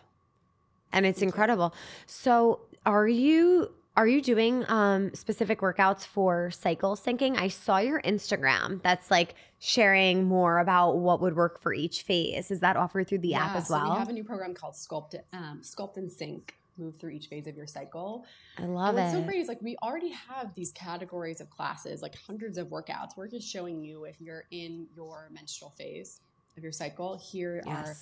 [0.93, 1.73] And it's incredible.
[2.05, 7.35] So, are you are you doing um, specific workouts for cycle syncing?
[7.37, 12.51] I saw your Instagram that's like sharing more about what would work for each phase.
[12.51, 13.93] Is that offered through the app Yeah, as so well?
[13.93, 16.55] we have a new program called Sculpt, um, Sculpt and Sync.
[16.77, 18.25] Move through each phase of your cycle.
[18.57, 19.17] I love and what's it.
[19.17, 23.17] so great is like we already have these categories of classes, like hundreds of workouts.
[23.17, 26.21] We're just showing you if you're in your menstrual phase
[26.55, 27.17] of your cycle.
[27.17, 27.95] Here are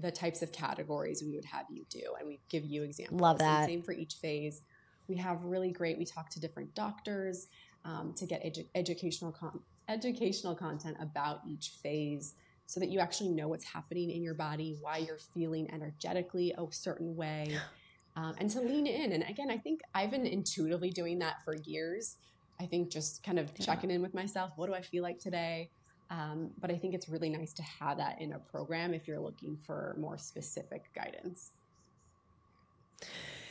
[0.00, 3.20] the types of categories we would have you do, and we give you examples.
[3.20, 3.66] Love And that.
[3.66, 4.62] same for each phase.
[5.08, 5.98] We have really great.
[5.98, 7.48] We talk to different doctors
[7.84, 12.34] um, to get edu- educational con- educational content about each phase,
[12.66, 16.64] so that you actually know what's happening in your body, why you're feeling energetically a
[16.70, 17.56] certain way,
[18.16, 19.12] um, and to lean in.
[19.12, 22.16] And again, I think I've been intuitively doing that for years.
[22.60, 23.66] I think just kind of Yeah.
[23.66, 24.52] checking in with myself.
[24.56, 25.70] What do I feel like today?
[26.10, 29.18] Um, but I think it's really nice to have that in a program if you're
[29.20, 31.52] looking for more specific guidance.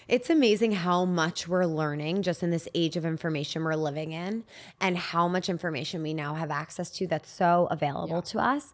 [0.07, 4.43] It's amazing how much we're learning just in this age of information we're living in
[4.79, 8.21] and how much information we now have access to that's so available Yeah.
[8.21, 8.73] to us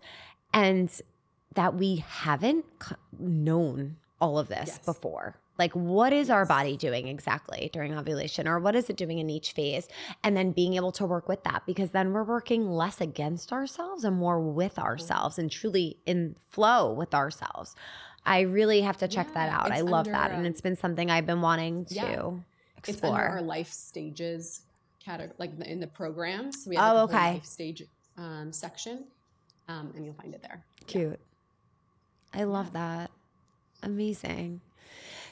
[0.53, 0.89] and
[1.53, 2.65] that we haven't
[3.19, 4.79] known all of this Yes.
[4.85, 5.35] before.
[5.57, 9.29] Like, what is our body doing exactly during ovulation, or what is it doing in
[9.29, 9.87] each phase?
[10.23, 14.03] And then being able to work with that because then we're working less against ourselves
[14.03, 17.75] and more with ourselves and truly in flow with ourselves.
[18.25, 19.71] I really have to check that out.
[19.71, 20.31] I love that.
[20.31, 22.31] and um, it's been something I've been wanting to Yeah.
[22.85, 24.61] It's under our life stages
[25.03, 26.51] category, like in the program.
[26.51, 27.33] So we Oh, have like a okay.
[27.35, 27.83] life stage
[28.17, 29.05] um, section,
[29.67, 30.63] um, and you'll find it there.
[30.85, 31.19] Cute.
[32.33, 33.05] I love Yeah.
[33.07, 33.11] that.
[33.83, 34.61] Amazing.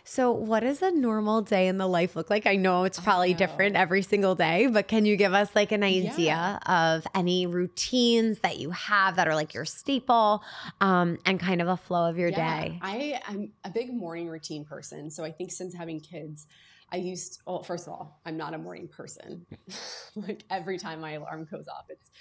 [0.08, 2.45] So, what does a normal day in the life look like?
[2.45, 5.82] I know it's probably different every single day, but can you give us like an
[5.84, 6.12] Yeah.
[6.12, 10.43] idea of any routines that you have that are like your staple
[10.80, 12.80] um, and kind of a flow of your Yeah, day?
[12.84, 15.10] I am a big morning routine person.
[15.10, 16.45] So I think since having kids,
[16.91, 19.47] I used, well, first of all, I'm not a morning person.
[20.16, 22.12] like every time my alarm goes off, it's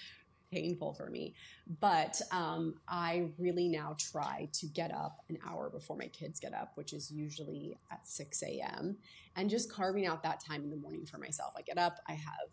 [0.54, 1.34] painful for me.
[1.80, 6.54] But um, I really now try to get up an hour before my kids get
[6.54, 8.96] up, which is usually at 6 a.m.,
[9.36, 11.54] and just carving out that time in the morning for myself.
[11.56, 12.48] I get up, I have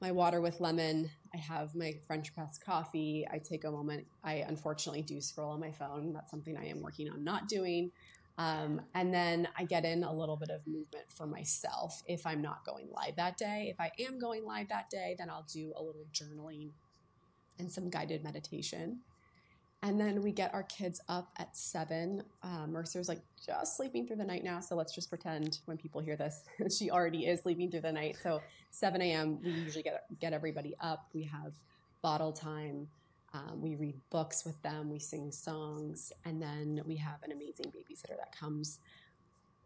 [0.00, 3.26] my water with lemon, I have my French press coffee.
[3.30, 4.06] I take a moment.
[4.24, 6.12] I unfortunately do scroll on my phone.
[6.12, 7.90] That's something I am working on not doing.
[8.38, 12.40] Um, and then I get in a little bit of movement for myself if I'm
[12.40, 13.68] not going live that day.
[13.68, 16.70] If I am going live that day, then I'll do a little journaling
[17.58, 19.00] and some guided meditation.
[19.82, 22.24] And then we get our kids up at seven.
[22.42, 24.58] Uh, Mercer's like just sleeping through the night now.
[24.58, 26.42] So let's just pretend when people hear this,
[26.76, 28.16] she already is sleeping through the night.
[28.20, 28.42] So
[28.72, 31.06] 7 a.m., we usually get, get everybody up.
[31.14, 31.52] We have
[32.02, 32.88] bottle time.
[33.32, 34.90] Um, we read books with them.
[34.90, 36.12] We sing songs.
[36.24, 38.80] And then we have an amazing babysitter that comes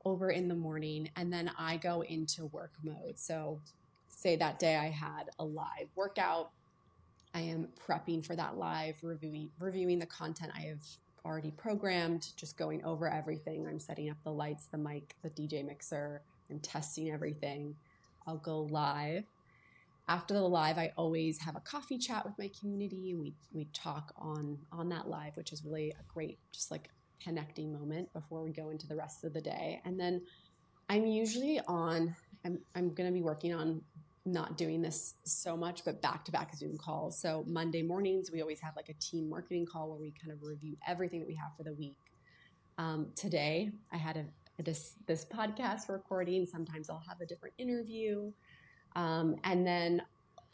[0.05, 1.09] over in the morning.
[1.17, 3.19] And then I go into work mode.
[3.19, 3.61] So,
[4.09, 6.51] say that day I had a live workout
[7.35, 10.85] I am prepping for that live, reviewing reviewing the content I have
[11.25, 13.67] already programmed, just going over everything.
[13.67, 17.75] I'm setting up the lights, the mic, the DJ mixer, I'm testing everything.
[18.27, 19.25] I'll go live.
[20.09, 23.15] After the live, I always have a coffee chat with my community.
[23.15, 26.91] We we talk on on that live, which is really a great just like
[27.23, 29.81] connecting moment before we go into the rest of the day.
[29.85, 30.23] And then
[30.89, 32.15] I'm usually on
[32.45, 33.81] I'm I'm going to be working on
[34.25, 37.21] not doing this so much, but back to back Zoom calls.
[37.21, 40.43] So Monday mornings, we always have like a team marketing call where we kind of
[40.43, 41.97] review everything that we have for the week.
[42.79, 46.47] Um, today, I had a, this this podcast recording.
[46.47, 48.33] Sometimes I'll have a different interview,
[48.95, 50.03] um, and then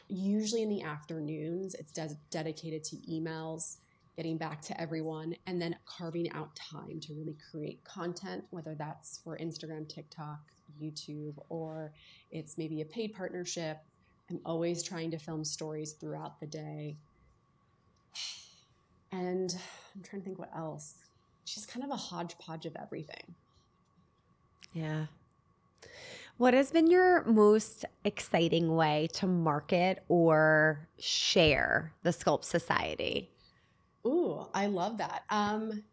[0.07, 3.77] usually in the afternoons, it's de- dedicated to emails,
[4.19, 9.21] getting back to everyone, and then carving out time to really create content, whether that's
[9.23, 10.41] for Instagram, TikTok,
[10.83, 11.93] YouTube, or
[12.29, 13.77] it's maybe a paid partnership.
[14.29, 16.97] I'm always trying to film stories throughout the day.
[19.13, 19.55] And
[19.95, 20.95] I'm trying to think what else.
[21.45, 23.35] She's kind of a hodgepodge of everything.
[24.73, 25.05] Yeah.
[26.35, 33.31] What has been your most exciting way to market or share the Sculpt Society?
[34.05, 35.23] Ooh, I love that.
[35.29, 35.83] Um,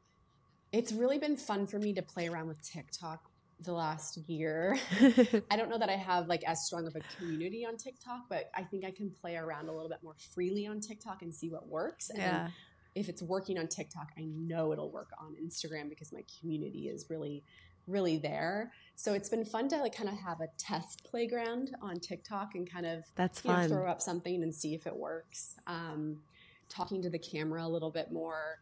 [0.72, 3.30] it's really been fun for me to play around with TikTok
[3.61, 4.76] the last year.
[5.50, 8.50] I don't know that I have like as strong of a community on TikTok, but
[8.54, 11.48] I think I can play around a little bit more freely on TikTok and see
[11.48, 12.11] what works.
[12.11, 12.48] And yeah.
[12.94, 17.07] if it's working on TikTok, I know it'll work on Instagram because my community is
[17.09, 17.42] really
[17.86, 18.72] really there.
[18.96, 22.70] So it's been fun to like kind of have a test playground on TikTok and
[22.70, 23.68] kind of That's you know, fun.
[23.68, 25.57] throw up something and see if it works.
[25.66, 26.18] Um,
[26.68, 28.60] talking to the camera a little bit more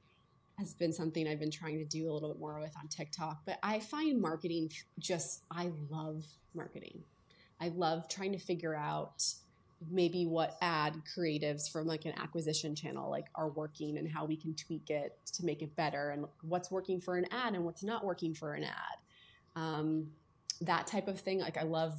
[0.58, 3.42] has been something I've been trying to do a little bit more with on TikTok.
[3.44, 6.24] But I find marketing just, I love
[6.54, 7.02] marketing.
[7.60, 9.24] I love trying to figure out
[9.90, 14.36] maybe what ad creatives from like an acquisition channel like are working and how we
[14.36, 17.82] can tweak it to make it better and what's working for an ad and what's
[17.82, 18.98] not working for an ad
[19.56, 20.06] um,
[20.60, 21.94] that type of thing like i love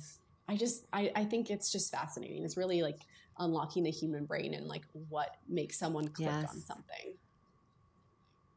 [0.47, 3.01] i just I, I think it's just fascinating it's really like
[3.39, 6.49] unlocking the human brain and like what makes someone click Yes.
[6.53, 7.13] on something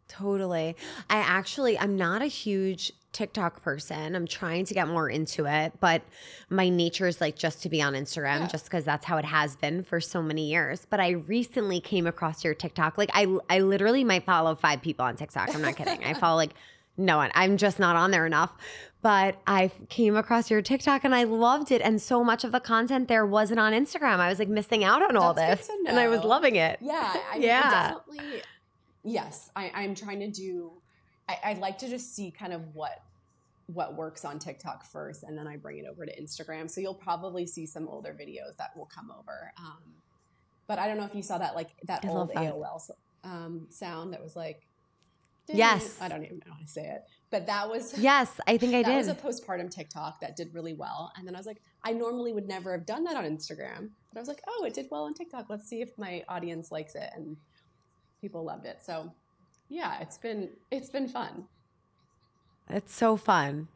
[0.08, 0.74] Totally.
[1.10, 4.16] I actually, I'm not a huge TikTok person.
[4.16, 6.00] I'm trying to get more into it, but
[6.48, 8.46] my nature is like just to be on Instagram, Yeah.
[8.46, 10.86] just because that's how it has been for so many years.
[10.88, 12.96] But I recently came across your TikTok.
[12.96, 15.54] Like, I, I literally might follow five people on TikTok.
[15.54, 16.02] I'm not kidding.
[16.02, 16.54] I follow like
[16.96, 17.30] no one.
[17.34, 18.52] I'm just not on there enough.
[19.00, 21.80] But I came across your TikTok and I loved it.
[21.82, 24.18] And so much of the content there wasn't on Instagram.
[24.18, 25.76] I was like missing out on all That's this.
[25.86, 26.78] And I was loving it.
[26.80, 27.70] Yeah, I mean, Yeah.
[27.70, 28.42] definitely.
[29.04, 30.72] Yes, I, I'm trying to do.
[31.28, 33.02] I, I'd like to just see kind of what
[33.72, 36.70] what works on TikTok first, and then I bring it over to Instagram.
[36.70, 39.52] So you'll probably see some older videos that will come over.
[39.58, 39.82] Um,
[40.66, 42.36] but I don't know if you saw that like that I old that.
[42.36, 42.90] AOL
[43.24, 44.62] um, sound that was like.
[45.50, 45.98] Yes.
[46.00, 48.82] I don't even know how to say it, but that was Yes, I think I
[48.82, 48.96] that did.
[48.96, 51.12] was a postpartum TikTok that did really well.
[51.16, 53.90] And then I was like, I normally would never have done that on Instagram.
[54.12, 55.46] But I was like, oh, it did well on TikTok.
[55.48, 57.10] Let's see if my audience likes it.
[57.14, 57.36] And
[58.20, 58.80] people loved it.
[58.84, 59.12] So
[59.68, 61.44] yeah, it's been it's been fun.
[62.70, 63.68] It's so fun.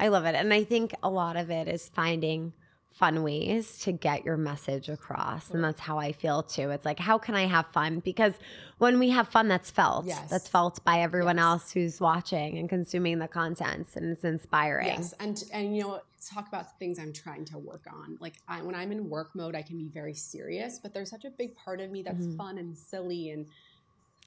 [0.00, 0.34] I love it.
[0.34, 2.52] And I think a lot of it is finding
[2.92, 5.50] fun ways to get your message across.
[5.50, 6.70] And that's how I feel too.
[6.70, 8.00] It's like, how can I have fun?
[8.00, 8.34] Because
[8.78, 10.04] when we have fun, that's felt.
[10.06, 10.28] Yes.
[10.28, 11.44] That's felt by everyone Yes.
[11.44, 13.86] else who's watching and consuming the content.
[13.94, 14.86] And it's inspiring.
[14.88, 16.00] Yes, and and you know,
[16.34, 18.18] talk about things I'm trying to work on.
[18.20, 21.24] Like I, when I'm in work mode, I can be very serious, but there's such
[21.24, 22.36] a big part of me that's Mhm.
[22.36, 23.46] fun and silly and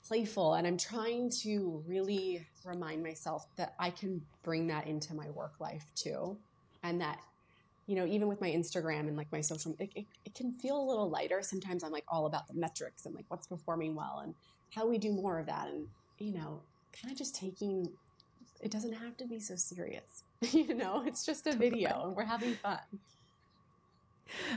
[0.08, 5.30] playful, and I'm trying to really remind myself that I can bring that into my
[5.30, 6.38] work life too,
[6.84, 7.20] and that
[7.92, 10.82] you know, even with my Instagram and like my social, it, it, it can feel
[10.82, 11.42] a little lighter.
[11.42, 14.34] Sometimes I'm like all about the metrics and like what's performing well and
[14.74, 15.68] how we do more of that.
[15.68, 15.88] And,
[16.18, 16.62] you know,
[16.94, 17.90] kind of just taking,
[18.62, 20.24] it doesn't have to be so serious.
[20.54, 22.80] you know, it's just a video and we're having fun.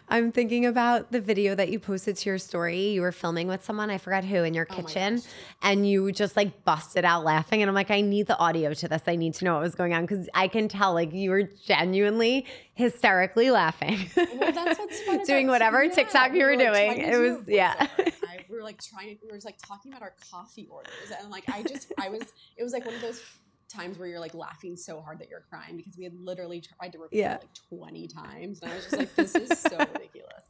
[0.08, 2.88] I'm thinking about the video that you posted to your story.
[2.88, 5.22] You were filming with someone, I forgot who, in your Oh kitchen,
[5.62, 7.62] and you just like busted out laughing.
[7.62, 9.02] And I'm like, I need the audio to this.
[9.06, 11.44] I need to know what was going on because I can tell like you were
[11.66, 14.10] genuinely hysterically laughing.
[14.16, 17.00] Well, that's what's fun Doing whatever yeah, TikTok you were like, doing.
[17.00, 17.74] It was- yeah.
[17.98, 19.18] I, we were like trying.
[19.22, 22.22] We were just like talking about our coffee orders, and like I just, I was.
[22.56, 23.22] It was like one of those
[23.68, 26.92] times where you're like laughing so hard that you're crying because we had literally tried
[26.92, 27.34] to repeat Yeah.
[27.36, 30.44] it like 20 times, and I was just like, this is so ridiculous.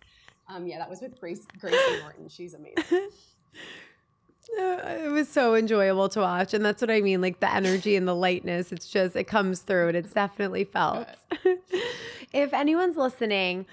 [0.49, 2.29] Um, yeah, that was with Grace Gracie Norton.
[2.29, 3.09] She's amazing.
[4.49, 6.55] it was so enjoyable to watch.
[6.55, 8.73] And that's what I mean like the energy and the lightness.
[8.73, 11.07] It's just, it comes through and it's definitely felt.
[12.33, 13.67] if anyone's listening,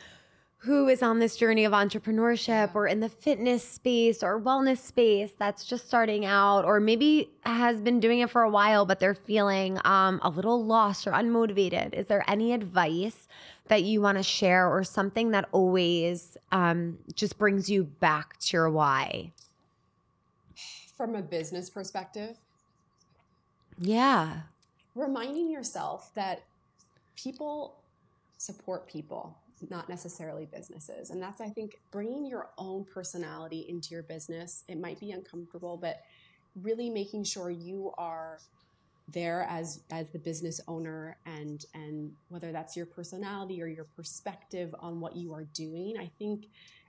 [0.64, 5.32] who is on this journey of entrepreneurship or in the fitness space or wellness space
[5.40, 9.16] that's just starting out or maybe has been doing it for a while but they're
[9.16, 11.96] feeling um, a little lost or unmotivated.
[11.96, 13.28] Is there any advice
[13.70, 18.58] that you want to share or something that always um, just brings you back to
[18.58, 19.32] your why?
[20.96, 22.38] From a business perspective,
[23.80, 24.42] yeah.
[24.94, 26.44] Reminding yourself that
[27.16, 27.78] people
[28.42, 29.38] support people
[29.70, 31.12] not necessarily businesses.
[31.12, 35.78] And that's i think bringing your own personality into your business it might be uncomfortable
[35.78, 36.02] but
[36.56, 38.40] really making sure you are
[39.08, 44.74] there as as the business owner and and whether that's your personality or your perspective
[44.80, 46.48] on what you are doing i think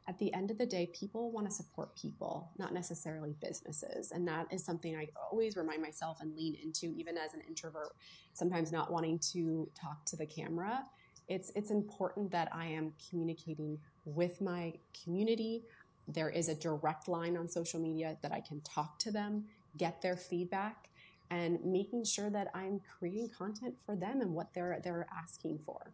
[0.08, 4.10] at the end of the day people want to support people not necessarily businesses.
[4.10, 7.92] And that is something i always remind myself and lean into even as an introvert
[8.32, 10.84] sometimes not wanting to talk to the camera
[11.32, 14.72] it's it's important that i am communicating with my
[15.02, 15.64] community
[16.06, 19.44] there is a direct line on social media that i can talk to them
[19.78, 20.88] get their feedback
[21.30, 25.92] and making sure that i'm creating content for them and what they're they're asking for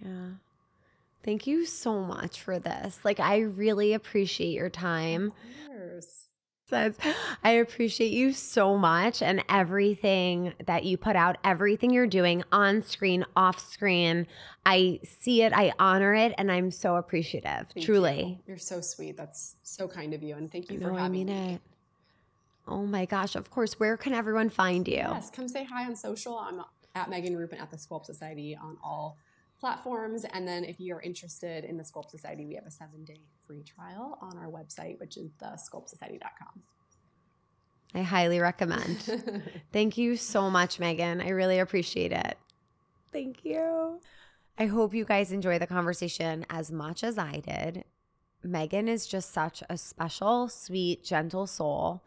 [0.00, 0.30] Yeah.
[1.24, 2.98] Thank you so much for this.
[3.04, 5.32] Like, I really appreciate your time.
[6.72, 6.96] Says,
[7.44, 12.82] I appreciate you so much and everything that you put out, everything you're doing on
[12.82, 14.26] screen, off screen.
[14.64, 17.66] I see it, I honor it, and I'm so appreciative.
[17.74, 18.40] Thank truly.
[18.46, 18.54] you.
[18.54, 21.12] are so sweet that's so kind of you and thank you for No, I having
[21.12, 21.60] mean me it.
[22.66, 23.34] Oh my gosh.
[23.34, 23.78] Of course.
[23.78, 24.94] Where can everyone find you?
[24.94, 26.38] Yes, come say hi on social.
[26.38, 26.62] I'm
[26.94, 29.18] at Megan Rupin at the Sculpt Society on all
[29.62, 30.24] platforms.
[30.24, 33.62] And then if you're interested in the Sculpt Society, we have a seven day free
[33.62, 36.62] trial on our website, which is the sculptsociety.com.
[37.94, 38.98] I highly recommend.
[39.72, 41.20] Thank you so much, Megan.
[41.20, 42.36] I really appreciate it.
[43.12, 44.00] Thank you.
[44.58, 47.84] I hope you guys enjoy the conversation as much as I did.
[48.42, 52.02] Megan is just such a special, sweet, gentle soul.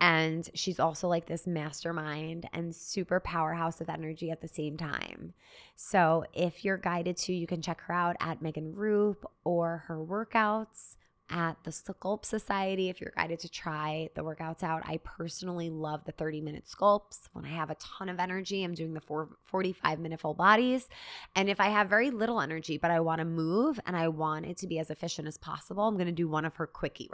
[0.00, 5.32] And she's also like this mastermind and super powerhouse of energy at the same time.
[5.74, 9.96] So if you're guided to, you can check her out at Megan Roup or her
[9.96, 10.96] workouts
[11.30, 14.82] at the Sculpt Society if you're guided to try the workouts out.
[14.84, 17.28] I personally love the 30 minute sculpts.
[17.32, 20.88] When I have a ton of energy, I'm doing the four, 45 minute full bodies.
[21.34, 24.46] And if I have very little energy, but I want to move and I want
[24.46, 27.10] it to be as efficient as possible, I'm going to do one of her quickie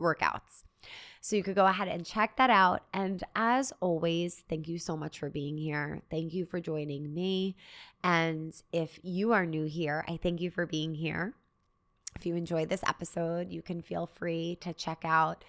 [0.00, 0.62] workouts.
[1.20, 2.82] So you could go ahead and check that out.
[2.92, 6.02] And as always, thank you so much for being here.
[6.10, 7.56] Thank you for joining me.
[8.04, 11.34] And if you are new here, I thank you for being here.
[12.14, 15.44] If you enjoyed this episode, you can feel free to check out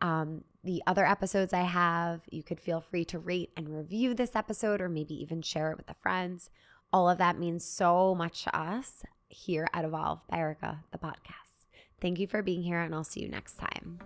[0.00, 2.22] um, the other episodes I have.
[2.30, 5.76] You could feel free to rate and review this episode or maybe even share it
[5.76, 6.40] with a friend.
[6.92, 11.48] All of that means so much to us here at Evolve by Erica, the podcast.
[12.00, 13.98] Thank you for being here, and I'll see you next time.